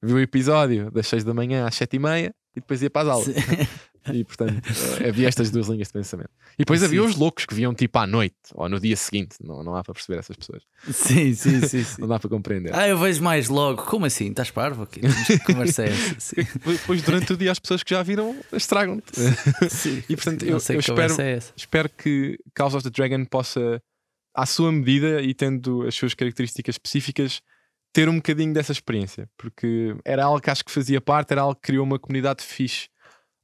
vi 0.02 0.14
o 0.14 0.20
episódio 0.20 0.90
das 0.92 1.08
seis 1.08 1.24
da 1.24 1.34
manhã 1.34 1.68
às 1.68 1.76
sete 1.76 1.98
e 1.98 2.00
meia 2.00 2.34
e 2.56 2.60
depois 2.60 2.82
ia 2.82 2.90
para 2.90 3.04
as 3.04 3.08
aulas. 3.08 3.28
E 4.14 4.24
portanto 4.24 4.62
havia 5.08 5.28
estas 5.28 5.52
duas 5.52 5.68
linhas 5.68 5.88
de 5.88 5.94
pensamento. 5.94 6.30
E 6.54 6.60
depois 6.60 6.84
havia 6.84 7.02
Sim. 7.02 7.08
os 7.08 7.16
loucos 7.16 7.46
que 7.46 7.54
viam 7.54 7.74
tipo 7.74 7.98
à 8.00 8.08
noite 8.08 8.36
ou 8.54 8.68
no 8.68 8.80
dia 8.80 8.96
seguinte. 8.96 9.38
Não, 9.42 9.64
não 9.64 9.76
há 9.76 9.84
para 9.84 9.94
perceber 9.94 10.20
essas 10.20 10.36
pessoas. 10.36 10.64
Sim, 10.92 11.34
sim, 11.34 11.62
sim. 11.68 11.84
sim. 11.84 12.02
Não 12.02 12.08
dá 12.08 12.20
para 12.20 12.30
compreender. 12.30 12.74
Ah, 12.74 12.88
eu 12.88 12.98
vejo 12.98 13.22
mais 13.22 13.48
logo. 13.48 13.84
Como 13.84 14.06
assim? 14.06 14.30
Estás 14.30 14.52
parvo? 14.52 14.84
aqui? 14.84 15.02
Conversa 15.46 15.84
é 15.84 15.90
essa? 15.90 16.36
Depois, 16.36 17.02
durante 17.02 17.34
o 17.34 17.38
dia, 17.38 17.52
as 17.52 17.60
pessoas 17.60 17.84
que 17.84 17.92
já 17.92 18.02
viram 18.04 18.36
estragam-te. 18.54 19.12
E 20.10 20.16
portanto, 20.16 20.44
eu, 20.44 20.60
sei 20.60 20.76
eu 20.76 20.80
espero, 20.80 21.22
é 21.22 21.40
espero 21.56 21.90
que 21.90 22.40
House 22.58 22.74
of 22.74 22.84
the 22.84 22.90
Dragon 22.90 23.26
possa, 23.26 23.82
à 24.34 24.46
sua 24.46 24.72
medida 24.72 25.22
e 25.22 25.34
tendo 25.34 25.84
as 25.88 25.96
suas 25.96 26.14
características 26.14 26.76
específicas, 26.76 27.42
ter 27.94 28.10
um 28.10 28.18
bocadinho 28.18 28.54
dessa 28.54 28.72
experiência. 28.72 29.30
Porque 29.38 29.96
era 30.06 30.24
algo 30.24 30.40
que 30.42 30.50
acho 30.50 30.64
que 30.64 30.72
fazia 30.72 31.02
parte, 31.02 31.32
era 31.32 31.42
algo 31.42 31.56
que 31.56 31.62
criou 31.62 31.84
uma 31.84 32.00
comunidade 32.00 32.44
fixe 32.44 32.90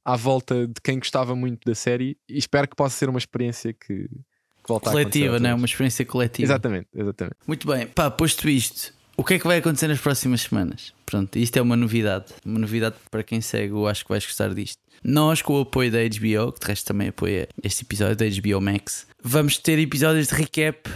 à 0.04 0.16
volta 0.16 0.66
de 0.66 0.80
quem 0.82 0.98
gostava 0.98 1.34
muito 1.34 1.64
da 1.64 1.74
série 1.74 2.16
e 2.28 2.38
espero 2.38 2.68
que 2.68 2.76
possa 2.76 2.96
ser 2.96 3.08
uma 3.08 3.18
experiência 3.18 3.72
que, 3.72 4.08
que 4.08 4.68
volta 4.68 4.90
Coletiva, 4.90 5.38
não 5.38 5.50
é? 5.50 5.54
Uma 5.54 5.66
experiência 5.66 6.04
coletiva. 6.04 6.46
Exatamente, 6.46 6.88
exatamente. 6.94 7.36
Muito 7.46 7.66
bem, 7.66 7.86
pá, 7.86 8.10
posto 8.10 8.48
isto, 8.48 8.92
o 9.16 9.22
que 9.22 9.34
é 9.34 9.38
que 9.38 9.46
vai 9.46 9.58
acontecer 9.58 9.86
nas 9.86 10.00
próximas 10.00 10.42
semanas? 10.42 10.92
Pronto, 11.06 11.38
isto 11.38 11.56
é 11.56 11.62
uma 11.62 11.76
novidade. 11.76 12.26
Uma 12.44 12.58
novidade 12.58 12.96
para 13.10 13.22
quem 13.22 13.40
segue, 13.40 13.72
eu 13.72 13.86
acho 13.86 14.04
que 14.04 14.08
vais 14.08 14.26
gostar 14.26 14.52
disto. 14.52 14.82
Nós, 15.02 15.40
com 15.40 15.54
o 15.54 15.60
apoio 15.60 15.90
da 15.90 15.98
HBO, 15.98 16.52
que 16.52 16.60
de 16.60 16.66
resto 16.66 16.86
também 16.86 17.08
apoia 17.08 17.48
este 17.62 17.84
episódio 17.84 18.16
da 18.16 18.24
HBO 18.26 18.60
Max, 18.60 19.06
vamos 19.22 19.58
ter 19.58 19.78
episódios 19.78 20.28
de 20.28 20.34
recap 20.34 20.90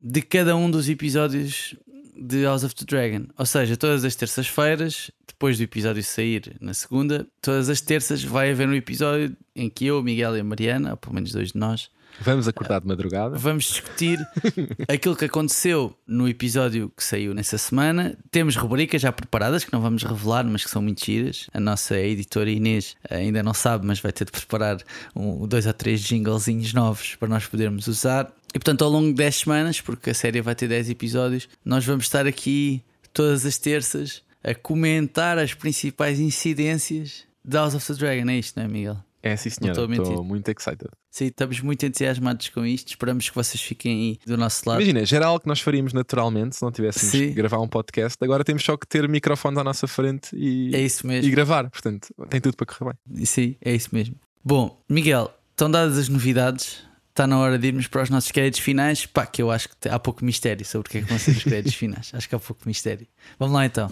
de 0.00 0.22
cada 0.22 0.54
um 0.54 0.70
dos 0.70 0.88
episódios 0.88 1.74
de 2.18 2.44
House 2.44 2.64
of 2.64 2.74
the 2.74 2.84
Dragon. 2.84 3.26
Ou 3.38 3.46
seja, 3.46 3.76
todas 3.76 4.04
as 4.04 4.14
terças-feiras, 4.14 5.10
depois 5.26 5.58
do 5.58 5.64
episódio 5.64 6.02
sair 6.02 6.56
na 6.60 6.74
segunda, 6.74 7.26
todas 7.40 7.68
as 7.68 7.80
terças 7.80 8.22
vai 8.22 8.50
haver 8.50 8.68
um 8.68 8.74
episódio 8.74 9.36
em 9.54 9.68
que 9.68 9.86
eu, 9.86 10.02
Miguel 10.02 10.36
e 10.36 10.40
a 10.40 10.44
Mariana, 10.44 10.92
ou 10.92 10.96
pelo 10.96 11.14
menos 11.14 11.32
dois 11.32 11.52
de 11.52 11.58
nós, 11.58 11.90
Vamos 12.20 12.48
acordar 12.48 12.80
de 12.80 12.86
madrugada. 12.86 13.36
Vamos 13.36 13.64
discutir 13.64 14.18
aquilo 14.88 15.14
que 15.14 15.26
aconteceu 15.26 15.94
no 16.06 16.28
episódio 16.28 16.90
que 16.96 17.04
saiu 17.04 17.34
nessa 17.34 17.58
semana. 17.58 18.16
Temos 18.30 18.56
rubricas 18.56 19.02
já 19.02 19.12
preparadas 19.12 19.64
que 19.64 19.72
não 19.72 19.80
vamos 19.80 20.02
revelar, 20.02 20.44
mas 20.44 20.64
que 20.64 20.70
são 20.70 20.80
muito 20.80 21.04
giras. 21.04 21.48
A 21.52 21.60
nossa 21.60 21.96
editora 21.98 22.50
Inês 22.50 22.96
ainda 23.10 23.42
não 23.42 23.52
sabe, 23.52 23.86
mas 23.86 24.00
vai 24.00 24.12
ter 24.12 24.24
de 24.24 24.32
preparar 24.32 24.78
um, 25.14 25.46
dois 25.46 25.66
ou 25.66 25.72
três 25.72 26.00
jinglezinhos 26.00 26.72
novos 26.72 27.14
para 27.16 27.28
nós 27.28 27.46
podermos 27.46 27.86
usar. 27.86 28.32
E 28.56 28.58
portanto, 28.58 28.82
ao 28.84 28.90
longo 28.90 29.08
de 29.08 29.12
10 29.16 29.36
semanas, 29.36 29.82
porque 29.82 30.08
a 30.08 30.14
série 30.14 30.40
vai 30.40 30.54
ter 30.54 30.66
10 30.66 30.88
episódios, 30.88 31.46
nós 31.62 31.84
vamos 31.84 32.06
estar 32.06 32.26
aqui 32.26 32.82
todas 33.12 33.44
as 33.44 33.58
terças 33.58 34.22
a 34.42 34.54
comentar 34.54 35.36
as 35.36 35.52
principais 35.52 36.18
incidências 36.18 37.24
de 37.44 37.54
House 37.54 37.74
of 37.74 37.86
the 37.86 37.92
Dragon. 37.92 38.30
É 38.30 38.38
isto, 38.38 38.58
não 38.58 38.64
é, 38.64 38.68
Miguel? 38.68 38.96
É 39.22 39.36
sim, 39.36 39.50
senhora. 39.50 39.78
estou 39.92 40.24
muito 40.24 40.48
excited. 40.48 40.88
Sim, 41.10 41.26
estamos 41.26 41.60
muito 41.60 41.84
entusiasmados 41.84 42.48
com 42.48 42.64
isto. 42.64 42.88
Esperamos 42.88 43.28
que 43.28 43.34
vocês 43.34 43.60
fiquem 43.62 43.92
aí 43.92 44.18
do 44.26 44.38
nosso 44.38 44.66
lado. 44.66 44.80
Imagina, 44.80 45.26
algo 45.26 45.40
que 45.40 45.48
nós 45.48 45.60
faríamos 45.60 45.92
naturalmente 45.92 46.56
se 46.56 46.62
não 46.62 46.72
tivéssemos 46.72 47.10
Sim. 47.12 47.28
que 47.28 47.34
gravar 47.34 47.60
um 47.60 47.68
podcast. 47.68 48.16
Agora 48.22 48.42
temos 48.42 48.64
só 48.64 48.74
que 48.78 48.86
ter 48.86 49.06
microfones 49.06 49.58
à 49.58 49.64
nossa 49.64 49.86
frente 49.86 50.34
e, 50.34 50.74
É 50.74 50.80
isso 50.80 51.04
e 51.04 51.08
mesmo. 51.08 51.30
gravar. 51.30 51.68
Portanto, 51.68 52.08
tem 52.30 52.40
tudo 52.40 52.56
para 52.56 52.64
correr 52.66 52.94
bem. 53.04 53.26
Sim, 53.26 53.54
é 53.60 53.74
isso 53.74 53.90
mesmo. 53.92 54.14
Bom, 54.42 54.80
Miguel, 54.88 55.30
estão 55.50 55.70
dadas 55.70 55.98
as 55.98 56.08
novidades. 56.08 56.85
Está 57.16 57.26
na 57.26 57.38
hora 57.38 57.58
de 57.58 57.68
irmos 57.68 57.86
para 57.86 58.02
os 58.02 58.10
nossos 58.10 58.30
créditos 58.30 58.60
finais. 58.60 59.06
Pá, 59.06 59.24
que 59.24 59.40
eu 59.40 59.50
acho 59.50 59.70
que 59.70 59.88
há 59.88 59.98
pouco 59.98 60.22
mistério 60.22 60.66
sobre 60.66 60.86
o 60.86 60.90
que 60.90 60.98
é 60.98 61.00
que 61.00 61.08
vão 61.08 61.18
ser 61.18 61.30
os 61.30 61.44
créditos 61.44 61.72
finais. 61.74 62.10
Acho 62.12 62.28
que 62.28 62.34
há 62.34 62.38
pouco 62.38 62.60
mistério. 62.66 63.06
Vamos 63.38 63.54
lá 63.54 63.64
então. 63.64 63.90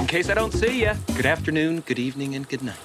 In 0.00 0.06
case 0.06 0.28
I 0.28 0.34
don't 0.34 0.56
see 0.58 0.80
ya, 0.80 0.94
good 1.12 1.28
afternoon, 1.28 1.80
good 1.86 2.00
evening, 2.04 2.36
and 2.36 2.42
good 2.50 2.64
night. 2.64 2.80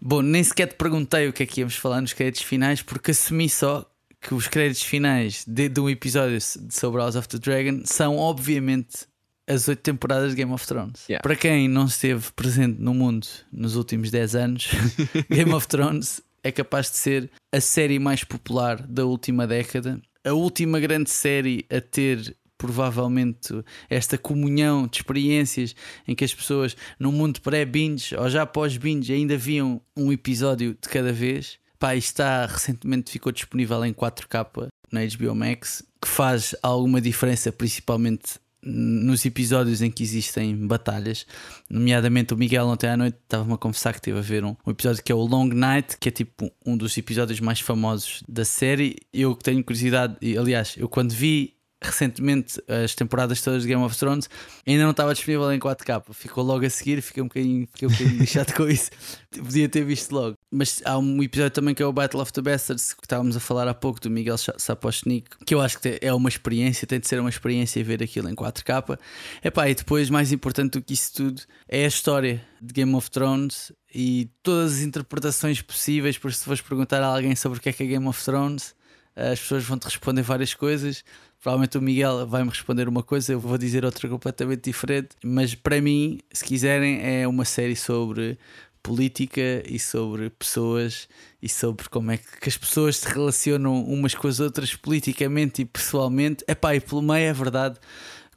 Bom, 0.00 0.22
nem 0.22 0.42
sequer 0.42 0.68
te 0.68 0.76
perguntei 0.76 1.28
o 1.28 1.32
que 1.34 1.42
é 1.42 1.46
que 1.46 1.60
íamos 1.60 1.76
falar 1.76 2.00
nos 2.00 2.14
créditos 2.14 2.40
finais, 2.44 2.80
porque 2.80 3.10
assumi 3.10 3.50
só 3.50 3.86
que 4.22 4.32
os 4.32 4.48
créditos 4.48 4.84
finais 4.84 5.44
de, 5.46 5.68
de 5.68 5.80
um 5.82 5.90
episódio 5.90 6.38
sobre 6.70 7.02
House 7.02 7.14
of 7.14 7.28
the 7.28 7.38
Dragon 7.38 7.82
são, 7.84 8.16
obviamente, 8.16 9.06
as 9.46 9.68
oito 9.68 9.82
temporadas 9.82 10.30
de 10.30 10.36
Game 10.36 10.52
of 10.52 10.66
Thrones. 10.66 11.04
Yeah. 11.06 11.22
Para 11.22 11.36
quem 11.36 11.68
não 11.68 11.84
esteve 11.84 12.32
presente 12.32 12.80
no 12.80 12.94
mundo 12.94 13.26
nos 13.52 13.76
últimos 13.76 14.10
10 14.10 14.34
anos, 14.34 14.68
Game 15.28 15.52
of 15.52 15.68
Thrones 15.68 16.22
é 16.48 16.52
capaz 16.52 16.90
de 16.90 16.96
ser 16.96 17.30
a 17.52 17.60
série 17.60 17.98
mais 17.98 18.24
popular 18.24 18.80
da 18.86 19.04
última 19.04 19.46
década, 19.46 20.00
a 20.24 20.32
última 20.32 20.80
grande 20.80 21.10
série 21.10 21.66
a 21.70 21.80
ter 21.80 22.36
provavelmente 22.56 23.62
esta 23.88 24.18
comunhão 24.18 24.86
de 24.86 24.96
experiências 24.96 25.76
em 26.06 26.14
que 26.14 26.24
as 26.24 26.34
pessoas 26.34 26.76
no 26.98 27.12
mundo 27.12 27.40
pré-binge 27.40 28.16
ou 28.16 28.28
já 28.28 28.44
pós-binge 28.44 29.12
ainda 29.12 29.36
viam 29.36 29.80
um 29.96 30.10
episódio 30.10 30.76
de 30.80 30.88
cada 30.88 31.12
vez. 31.12 31.58
Pá, 31.78 31.94
está 31.94 32.46
recentemente 32.46 33.12
ficou 33.12 33.30
disponível 33.30 33.84
em 33.84 33.92
4K 33.92 34.68
na 34.90 35.00
HBO 35.04 35.34
Max, 35.34 35.84
que 36.02 36.08
faz 36.08 36.54
alguma 36.62 37.00
diferença, 37.00 37.52
principalmente 37.52 38.40
nos 38.62 39.24
episódios 39.24 39.82
em 39.82 39.90
que 39.90 40.02
existem 40.02 40.66
batalhas, 40.66 41.26
nomeadamente 41.70 42.34
o 42.34 42.36
Miguel 42.36 42.66
ontem 42.66 42.88
à 42.88 42.96
noite 42.96 43.16
estava-me 43.22 43.52
a 43.52 43.56
confessar 43.56 43.92
que 43.92 43.98
esteve 43.98 44.18
a 44.18 44.22
ver 44.22 44.44
um, 44.44 44.56
um 44.66 44.70
episódio 44.70 45.02
que 45.02 45.12
é 45.12 45.14
o 45.14 45.24
Long 45.24 45.48
Night, 45.48 45.96
que 45.98 46.08
é 46.08 46.12
tipo 46.12 46.50
um 46.64 46.76
dos 46.76 46.96
episódios 46.96 47.40
mais 47.40 47.60
famosos 47.60 48.22
da 48.28 48.44
série. 48.44 48.96
Eu 49.12 49.36
que 49.36 49.44
tenho 49.44 49.62
curiosidade, 49.62 50.16
e 50.20 50.36
aliás, 50.36 50.74
eu 50.76 50.88
quando 50.88 51.12
vi 51.12 51.57
recentemente 51.80 52.60
as 52.68 52.94
temporadas 52.94 53.40
todas 53.40 53.62
de 53.62 53.68
Game 53.68 53.82
of 53.82 53.96
Thrones 53.96 54.28
ainda 54.66 54.82
não 54.82 54.90
estava 54.90 55.14
disponível 55.14 55.52
em 55.52 55.58
4K, 55.60 56.02
ficou 56.12 56.42
logo 56.44 56.66
a 56.66 56.70
seguir, 56.70 57.00
fiquei 57.00 57.22
um 57.22 57.26
bocadinho, 57.28 57.68
fiquei 57.72 57.88
um 57.88 57.90
bocadinho 57.90 58.18
lixado 58.20 58.52
com 58.54 58.68
isso. 58.68 58.90
Podia 59.30 59.68
ter 59.68 59.84
visto 59.84 60.10
logo. 60.12 60.36
Mas 60.50 60.82
há 60.84 60.98
um 60.98 61.22
episódio 61.22 61.50
também 61.52 61.74
que 61.74 61.82
é 61.82 61.86
o 61.86 61.92
Battle 61.92 62.20
of 62.20 62.32
the 62.32 62.40
Bastards, 62.42 62.92
que 62.94 63.04
estávamos 63.04 63.36
a 63.36 63.40
falar 63.40 63.68
há 63.68 63.74
pouco, 63.74 64.00
do 64.00 64.10
Miguel 64.10 64.38
Sa- 64.38 64.54
Sapochnik, 64.56 65.28
que 65.46 65.54
eu 65.54 65.60
acho 65.60 65.78
que 65.78 65.98
é 66.00 66.12
uma 66.12 66.28
experiência, 66.28 66.86
tem 66.86 66.98
de 66.98 67.06
ser 67.06 67.20
uma 67.20 67.28
experiência 67.28 67.82
ver 67.84 68.02
aquilo 68.02 68.28
em 68.28 68.34
4K. 68.34 68.98
Epá, 69.44 69.68
e 69.68 69.74
depois, 69.74 70.10
mais 70.10 70.32
importante 70.32 70.72
do 70.72 70.82
que 70.82 70.94
isso 70.94 71.12
tudo, 71.14 71.42
é 71.68 71.84
a 71.84 71.88
história 71.88 72.42
de 72.60 72.72
Game 72.72 72.94
of 72.94 73.10
Thrones 73.10 73.72
e 73.94 74.30
todas 74.42 74.74
as 74.74 74.80
interpretações 74.80 75.62
possíveis. 75.62 76.18
Por 76.18 76.32
se 76.32 76.44
fores 76.44 76.60
perguntar 76.60 77.02
a 77.02 77.06
alguém 77.06 77.36
sobre 77.36 77.58
o 77.58 77.62
que 77.62 77.68
é 77.68 77.72
que 77.72 77.82
é 77.82 77.86
Game 77.86 78.06
of 78.08 78.24
Thrones, 78.24 78.74
as 79.18 79.40
pessoas 79.40 79.64
vão 79.64 79.78
te 79.78 79.84
responder 79.84 80.22
várias 80.22 80.54
coisas. 80.54 81.04
Provavelmente 81.40 81.78
o 81.78 81.82
Miguel 81.82 82.26
vai-me 82.26 82.50
responder 82.50 82.88
uma 82.88 83.02
coisa, 83.02 83.32
eu 83.32 83.40
vou 83.40 83.56
dizer 83.58 83.84
outra 83.84 84.08
completamente 84.08 84.62
diferente. 84.64 85.10
Mas 85.24 85.54
para 85.54 85.80
mim, 85.80 86.20
se 86.32 86.44
quiserem, 86.44 87.00
é 87.02 87.26
uma 87.26 87.44
série 87.44 87.76
sobre 87.76 88.38
política 88.82 89.62
e 89.66 89.78
sobre 89.78 90.30
pessoas 90.30 91.08
e 91.42 91.48
sobre 91.48 91.88
como 91.88 92.10
é 92.10 92.16
que 92.16 92.48
as 92.48 92.56
pessoas 92.56 92.96
se 92.96 93.08
relacionam 93.08 93.84
umas 93.84 94.14
com 94.14 94.26
as 94.26 94.40
outras 94.40 94.74
politicamente 94.74 95.62
e 95.62 95.64
pessoalmente. 95.64 96.44
Epá, 96.48 96.74
e 96.74 96.80
pelo 96.80 97.02
meio 97.02 97.28
é 97.28 97.32
verdade. 97.32 97.78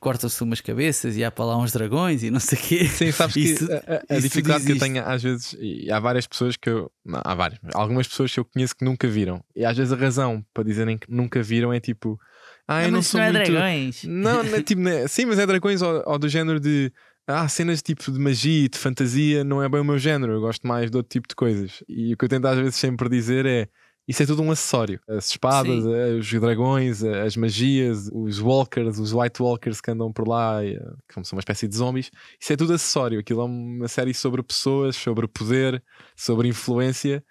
Cortam-se 0.01 0.41
umas 0.43 0.59
cabeças 0.59 1.15
e 1.15 1.23
há 1.23 1.29
para 1.29 1.45
lá 1.45 1.57
uns 1.57 1.71
dragões 1.71 2.23
e 2.23 2.31
não 2.31 2.39
sei 2.39 2.57
o 2.57 2.61
quê. 2.61 2.85
Sim, 2.87 3.11
sabes 3.11 3.35
Isso- 3.35 3.67
que 3.67 3.71
a, 3.73 3.77
a- 4.09 4.15
a 4.17 4.19
dificuldade 4.19 4.65
que 4.65 4.71
eu 4.71 4.79
tenho 4.79 5.05
às 5.05 5.21
vezes, 5.21 5.55
e 5.59 5.91
há 5.91 5.99
várias 5.99 6.25
pessoas 6.25 6.57
que 6.57 6.67
eu. 6.69 6.91
Não, 7.05 7.21
há 7.23 7.35
várias, 7.35 7.59
mas 7.61 7.75
algumas 7.75 8.07
pessoas 8.07 8.33
que 8.33 8.39
eu 8.39 8.45
conheço 8.45 8.75
que 8.75 8.83
nunca 8.83 9.07
viram. 9.07 9.43
E 9.55 9.63
às 9.63 9.77
vezes 9.77 9.93
a 9.93 9.95
razão 9.95 10.43
para 10.53 10.63
dizerem 10.63 10.97
que 10.97 11.05
nunca 11.09 11.43
viram 11.43 11.71
é 11.71 11.79
tipo. 11.79 12.19
Ah, 12.67 12.83
eu 12.83 12.91
não, 12.91 13.03
sou 13.03 13.19
não 13.19 13.27
é 13.27 13.31
muito. 13.31 13.51
dragões. 13.51 14.03
Não, 14.05 14.43
não 14.43 14.55
é 14.55 14.61
tipo, 14.63 14.81
né, 14.81 15.07
sim, 15.07 15.25
mas 15.25 15.37
é 15.37 15.45
dragões 15.45 15.81
ou, 15.83 16.03
ou 16.05 16.17
do 16.17 16.27
género 16.27 16.59
de. 16.59 16.91
Ah, 17.27 17.47
cenas 17.47 17.83
tipo 17.83 18.11
de 18.11 18.17
magia 18.17 18.65
e 18.65 18.67
de 18.67 18.79
fantasia 18.79 19.43
não 19.43 19.61
é 19.61 19.69
bem 19.69 19.79
o 19.79 19.85
meu 19.85 19.99
género, 19.99 20.33
eu 20.33 20.41
gosto 20.41 20.65
mais 20.67 20.89
de 20.89 20.97
outro 20.97 21.09
tipo 21.11 21.27
de 21.29 21.35
coisas. 21.35 21.83
E 21.87 22.11
o 22.13 22.17
que 22.17 22.25
eu 22.25 22.29
tento 22.29 22.45
às 22.47 22.57
vezes 22.57 22.75
sempre 22.75 23.07
dizer 23.07 23.45
é: 23.45 23.67
isso 24.07 24.23
é 24.23 24.25
tudo 24.25 24.41
um 24.41 24.51
acessório. 24.51 24.99
As 25.07 25.29
espadas, 25.29 25.83
Sim. 25.83 25.93
eh, 25.93 26.13
os 26.15 26.29
dragões, 26.31 27.03
eh, 27.03 27.21
as 27.21 27.37
magias, 27.37 28.09
os 28.13 28.39
walkers, 28.39 28.99
os 28.99 29.13
white 29.13 29.41
walkers 29.41 29.79
que 29.79 29.91
andam 29.91 30.11
por 30.11 30.27
lá, 30.27 30.63
eh, 30.65 30.79
que 31.07 31.13
são 31.23 31.37
uma 31.37 31.39
espécie 31.39 31.67
de 31.67 31.75
zombies, 31.75 32.11
isso 32.39 32.51
é 32.53 32.57
tudo 32.57 32.73
acessório. 32.73 33.19
Aquilo 33.19 33.41
é 33.41 33.45
uma 33.45 33.87
série 33.87 34.13
sobre 34.13 34.41
pessoas, 34.43 34.95
sobre 34.95 35.27
poder, 35.27 35.81
sobre 36.15 36.47
influência, 36.47 37.23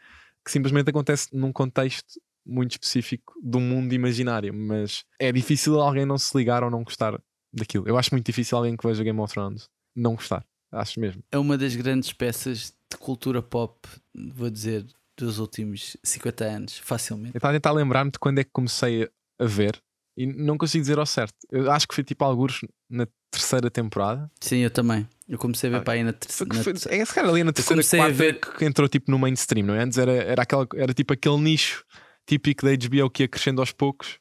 que 0.45 0.51
simplesmente 0.51 0.91
acontece 0.91 1.29
num 1.33 1.53
contexto 1.53 2.21
muito 2.47 2.73
específico 2.73 3.35
de 3.43 3.57
um 3.57 3.61
mundo 3.61 3.93
imaginário. 3.93 4.55
Mas 4.55 5.05
é 5.19 5.31
difícil 5.31 5.81
alguém 5.81 6.07
não 6.07 6.17
se 6.19 6.37
ligar 6.37 6.63
ou 6.65 6.71
não 6.71 6.83
gostar 6.83 7.21
daquilo. 7.53 7.87
Eu 7.89 7.99
acho 7.99 8.11
muito 8.13 8.25
difícil 8.27 8.57
alguém 8.57 8.77
que 8.77 8.87
veja 8.87 9.05
Game 9.05 9.19
of 9.21 9.33
Thrones 9.33 9.69
não 9.95 10.15
gostar. 10.15 10.45
Acho 10.73 11.01
mesmo. 11.01 11.21
é 11.33 11.37
uma 11.39 11.59
das 11.59 11.75
grandes 11.75 12.13
peças 12.13 12.73
de 12.91 12.97
cultura 12.97 13.43
pop, 13.43 13.89
vou 14.15 14.49
dizer, 14.49 14.87
dos 15.21 15.39
últimos 15.39 15.97
50 16.03 16.45
anos, 16.45 16.79
facilmente. 16.79 17.35
Eu 17.35 17.39
estava 17.39 17.53
a 17.53 17.57
tentar 17.57 17.73
lembrar-me 17.73 18.11
de 18.11 18.19
quando 18.19 18.39
é 18.39 18.45
que 18.45 18.51
comecei 18.53 19.09
a 19.39 19.45
ver 19.45 19.81
e 20.17 20.27
não 20.27 20.59
consigo 20.59 20.83
dizer 20.83 20.99
ao 20.99 21.07
certo. 21.07 21.35
Eu 21.51 21.71
acho 21.71 21.87
que 21.89 21.95
foi 21.95 22.05
tipo 22.05 22.25
alguns 22.25 22.61
na 22.91 23.07
terceira 23.31 23.71
temporada. 23.71 24.31
Sim, 24.41 24.59
eu 24.59 24.71
também. 24.71 25.09
Eu 25.29 25.39
comecei 25.39 25.69
a 25.69 25.73
ver 25.75 25.79
Ah, 25.79 25.83
para 25.83 25.95
aí 25.95 26.03
na 26.03 26.13
Foi 26.29 26.47
terceira. 26.47 26.81
foi- 26.81 26.99
é 26.99 27.05
se 27.05 27.15
calhar 27.15 27.31
ali 27.31 27.45
na 27.45 27.53
terceira 27.53 27.77
comecei 27.77 28.01
a 28.01 28.03
quarta 28.03 28.17
ver- 28.17 28.41
que 28.41 28.65
entrou 28.65 28.89
tipo 28.89 29.11
no 29.11 29.19
mainstream, 29.19 29.65
não 29.67 29.75
é? 29.75 29.83
Antes 29.85 29.97
era, 29.99 30.13
era, 30.13 30.43
aquela, 30.43 30.67
era 30.75 30.93
tipo 30.93 31.13
aquele 31.13 31.39
nicho 31.39 31.85
típico 32.27 32.65
da 32.67 32.73
HBO 32.73 33.09
que 33.09 33.23
ia 33.23 33.29
crescendo 33.29 33.61
aos 33.63 33.71
poucos 33.73 34.19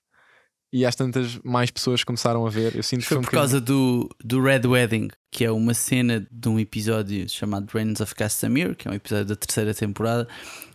e 0.71 0.85
às 0.85 0.95
tantas 0.95 1.39
mais 1.43 1.71
pessoas 1.71 2.03
começaram 2.03 2.45
a 2.45 2.49
ver. 2.49 2.75
Eu 2.75 2.83
sinto 2.83 3.01
que 3.01 3.07
Foi 3.07 3.17
um 3.17 3.21
por 3.21 3.31
causa 3.31 3.59
do, 3.59 4.07
do 4.23 4.39
Red 4.41 4.67
Wedding, 4.67 5.09
que 5.31 5.43
é 5.43 5.51
uma 5.51 5.73
cena 5.73 6.25
de 6.31 6.47
um 6.47 6.59
episódio 6.59 7.27
chamado 7.27 7.67
Reigns 7.73 7.99
of 7.99 8.13
Castamere, 8.13 8.75
que 8.75 8.87
é 8.87 8.91
um 8.91 8.93
episódio 8.93 9.25
da 9.25 9.35
terceira 9.35 9.73
temporada. 9.73 10.27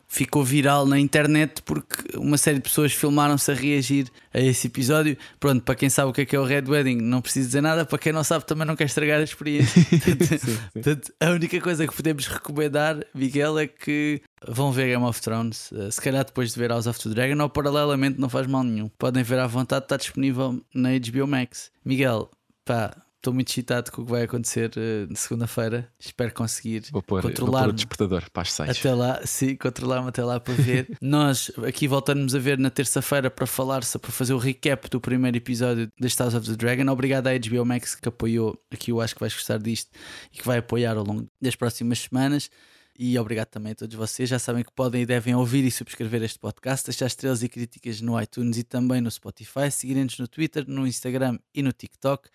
Ficou 0.07 0.45
viral 0.45 0.87
na 0.87 0.99
internet 0.99 1.61
porque 1.63 2.17
uma 2.17 2.39
série 2.39 2.59
de 2.59 2.63
pessoas 2.63 2.93
filmaram-se 2.93 3.51
a 3.51 3.55
reagir 3.55 4.07
a 4.33 4.39
esse 4.41 4.67
episódio. 4.69 5.17
Pronto, 5.41 5.63
para 5.63 5.75
quem 5.75 5.89
sabe 5.91 6.11
o 6.11 6.13
que 6.13 6.21
é 6.21 6.25
que 6.27 6.37
é 6.37 6.39
o 6.39 6.45
Red 6.45 6.63
Wedding, 6.69 6.97
não 7.01 7.21
preciso 7.21 7.47
dizer 7.49 7.61
nada. 7.61 7.85
Para 7.85 7.99
quem 7.99 8.13
não 8.13 8.23
sabe, 8.23 8.45
também 8.47 8.67
não 8.67 8.77
quer 8.77 8.85
estragar 8.85 9.21
a 9.21 9.25
experiência. 9.25 9.83
Portanto, 10.73 11.13
a 11.21 11.31
única 11.31 11.61
coisa 11.61 11.87
que 11.87 11.95
podemos 11.95 12.27
recomendar, 12.27 13.05
Miguel, 13.15 13.59
é 13.59 13.67
que 13.67 14.21
vão 14.47 14.71
ver 14.73 14.89
Game 14.89 15.05
of 15.05 15.21
Thrones. 15.21 15.71
eh, 15.73 15.91
Se 15.91 16.01
calhar 16.01 16.25
depois 16.25 16.53
de 16.53 16.59
ver 16.61 16.71
House 16.71 16.87
of 16.87 17.01
the 17.03 17.09
Dragon, 17.09 17.43
ou 17.43 17.49
paralelamente, 17.49 18.21
não 18.21 18.29
faz 18.29 18.47
mal 18.47 18.63
nenhum. 18.63 18.89
Podem 18.99 19.23
ver 19.23 19.39
à 19.39 19.47
vontade, 19.47 19.85
está 19.87 19.97
disponível 19.97 20.61
na 20.75 20.91
HBO 20.91 21.27
Max. 21.27 21.71
Miguel, 21.85 22.31
pá, 22.65 22.95
estou 23.25 23.33
muito 23.33 23.49
excitado 23.49 23.91
com 23.91 24.03
o 24.03 24.05
que 24.05 24.11
vai 24.11 24.23
acontecer 24.25 24.71
na 25.09 25.17
segunda-feira. 25.17 25.91
Espero 25.99 26.33
conseguir 26.35 26.83
controlar 26.91 27.69
o 27.71 27.73
despertador 27.73 28.31
para 28.31 28.43
as 28.43 28.53
seis. 28.53 28.79
até 28.79 28.95
lá, 28.95 29.21
sim, 29.25 29.57
controlar-me 29.57 30.09
até 30.09 30.23
lá 30.23 30.39
para 30.39 30.53
ver. 30.55 30.89
Nós 31.01 31.51
aqui 31.67 31.89
voltamos 31.89 32.35
a 32.35 32.39
ver 32.39 32.59
na 32.59 32.69
terça-feira 32.69 33.31
para 33.31 33.47
falar, 33.47 33.81
para 33.81 34.13
fazer 34.13 34.35
o 34.35 34.39
recap 34.39 34.91
do 34.91 35.01
primeiro 35.01 35.37
episódio 35.37 35.91
deste 35.99 36.21
House 36.21 36.35
of 36.35 36.47
the 36.47 36.57
Dragon. 36.57 36.91
Obrigado 36.91 37.29
à 37.29 37.39
HBO 37.39 37.65
Max 37.65 37.95
que 37.95 38.09
apoiou 38.09 38.61
aqui, 38.71 38.91
eu 38.91 39.01
acho 39.01 39.15
que 39.15 39.21
vais 39.21 39.33
gostar 39.33 39.59
disto 39.59 39.91
e 40.33 40.39
que 40.39 40.47
vai 40.47 40.59
apoiar 40.59 40.97
ao 40.97 41.05
longo 41.05 41.27
das 41.41 41.57
próximas 41.57 42.01
semanas. 42.01 42.51
E 42.97 43.19
obrigado 43.19 43.49
também 43.49 43.73
a 43.73 43.75
todos 43.75 43.97
vocês. 43.97 44.29
Já 44.29 44.39
sabem 44.39 44.63
que 44.63 44.71
podem 44.71 45.03
e 45.03 45.07
devem 45.07 45.35
ouvir 45.35 45.65
e 45.65 45.71
subscrever 45.71 46.23
este 46.23 46.39
podcast, 46.39 46.87
deixar 46.87 47.07
estrelas 47.07 47.43
e 47.43 47.49
críticas 47.49 48.01
no 48.01 48.21
iTunes 48.21 48.57
e 48.59 48.63
também 48.63 49.01
no 49.01 49.11
Spotify, 49.11 49.69
seguirem-nos 49.71 50.19
no 50.19 50.29
Twitter, 50.29 50.65
no 50.69 50.87
Instagram 50.87 51.39
e 51.53 51.63
no 51.63 51.73
TikTok 51.73 52.29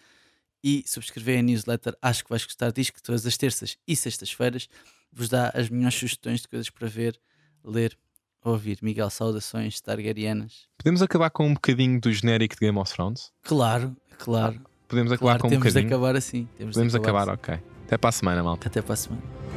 e 0.63 0.83
subscrever 0.85 1.39
a 1.39 1.41
newsletter. 1.41 1.95
Acho 2.01 2.23
que 2.23 2.29
vais 2.29 2.43
gostar 2.43 2.71
disto, 2.71 2.93
que 2.93 3.01
todas 3.01 3.25
as 3.25 3.37
terças 3.37 3.77
e 3.87 3.95
sextas-feiras 3.95 4.67
vos 5.11 5.29
dá 5.29 5.51
as 5.53 5.69
melhores 5.69 5.97
sugestões 5.97 6.41
de 6.41 6.47
coisas 6.47 6.69
para 6.69 6.87
ver, 6.87 7.19
ler, 7.63 7.97
ouvir. 8.43 8.79
Miguel, 8.81 9.09
saudações 9.09 9.79
targarianas. 9.81 10.67
Podemos 10.77 11.01
acabar 11.01 11.29
com 11.29 11.47
um 11.47 11.53
bocadinho 11.53 11.99
do 11.99 12.11
genérico 12.11 12.55
de 12.55 12.59
Game 12.59 12.77
of 12.77 12.91
Thrones? 12.93 13.31
Claro, 13.43 13.95
claro. 14.17 14.61
Podemos 14.87 15.11
acabar 15.11 15.31
claro 15.31 15.41
com 15.41 15.47
um 15.47 15.49
temos 15.51 15.65
de 15.65 15.69
bocadinho? 15.71 15.95
acabar 15.95 16.15
assim. 16.15 16.47
Podemos 16.57 16.95
acabar 16.95 17.29
acabar, 17.29 17.33
ok. 17.33 17.59
Até 17.85 17.97
para 17.97 18.09
a 18.09 18.11
semana, 18.11 18.43
malta. 18.43 18.67
assim. 18.67 18.79
Até 18.79 18.81
para 18.81 18.93
a 18.93 18.97
semana. 18.97 19.48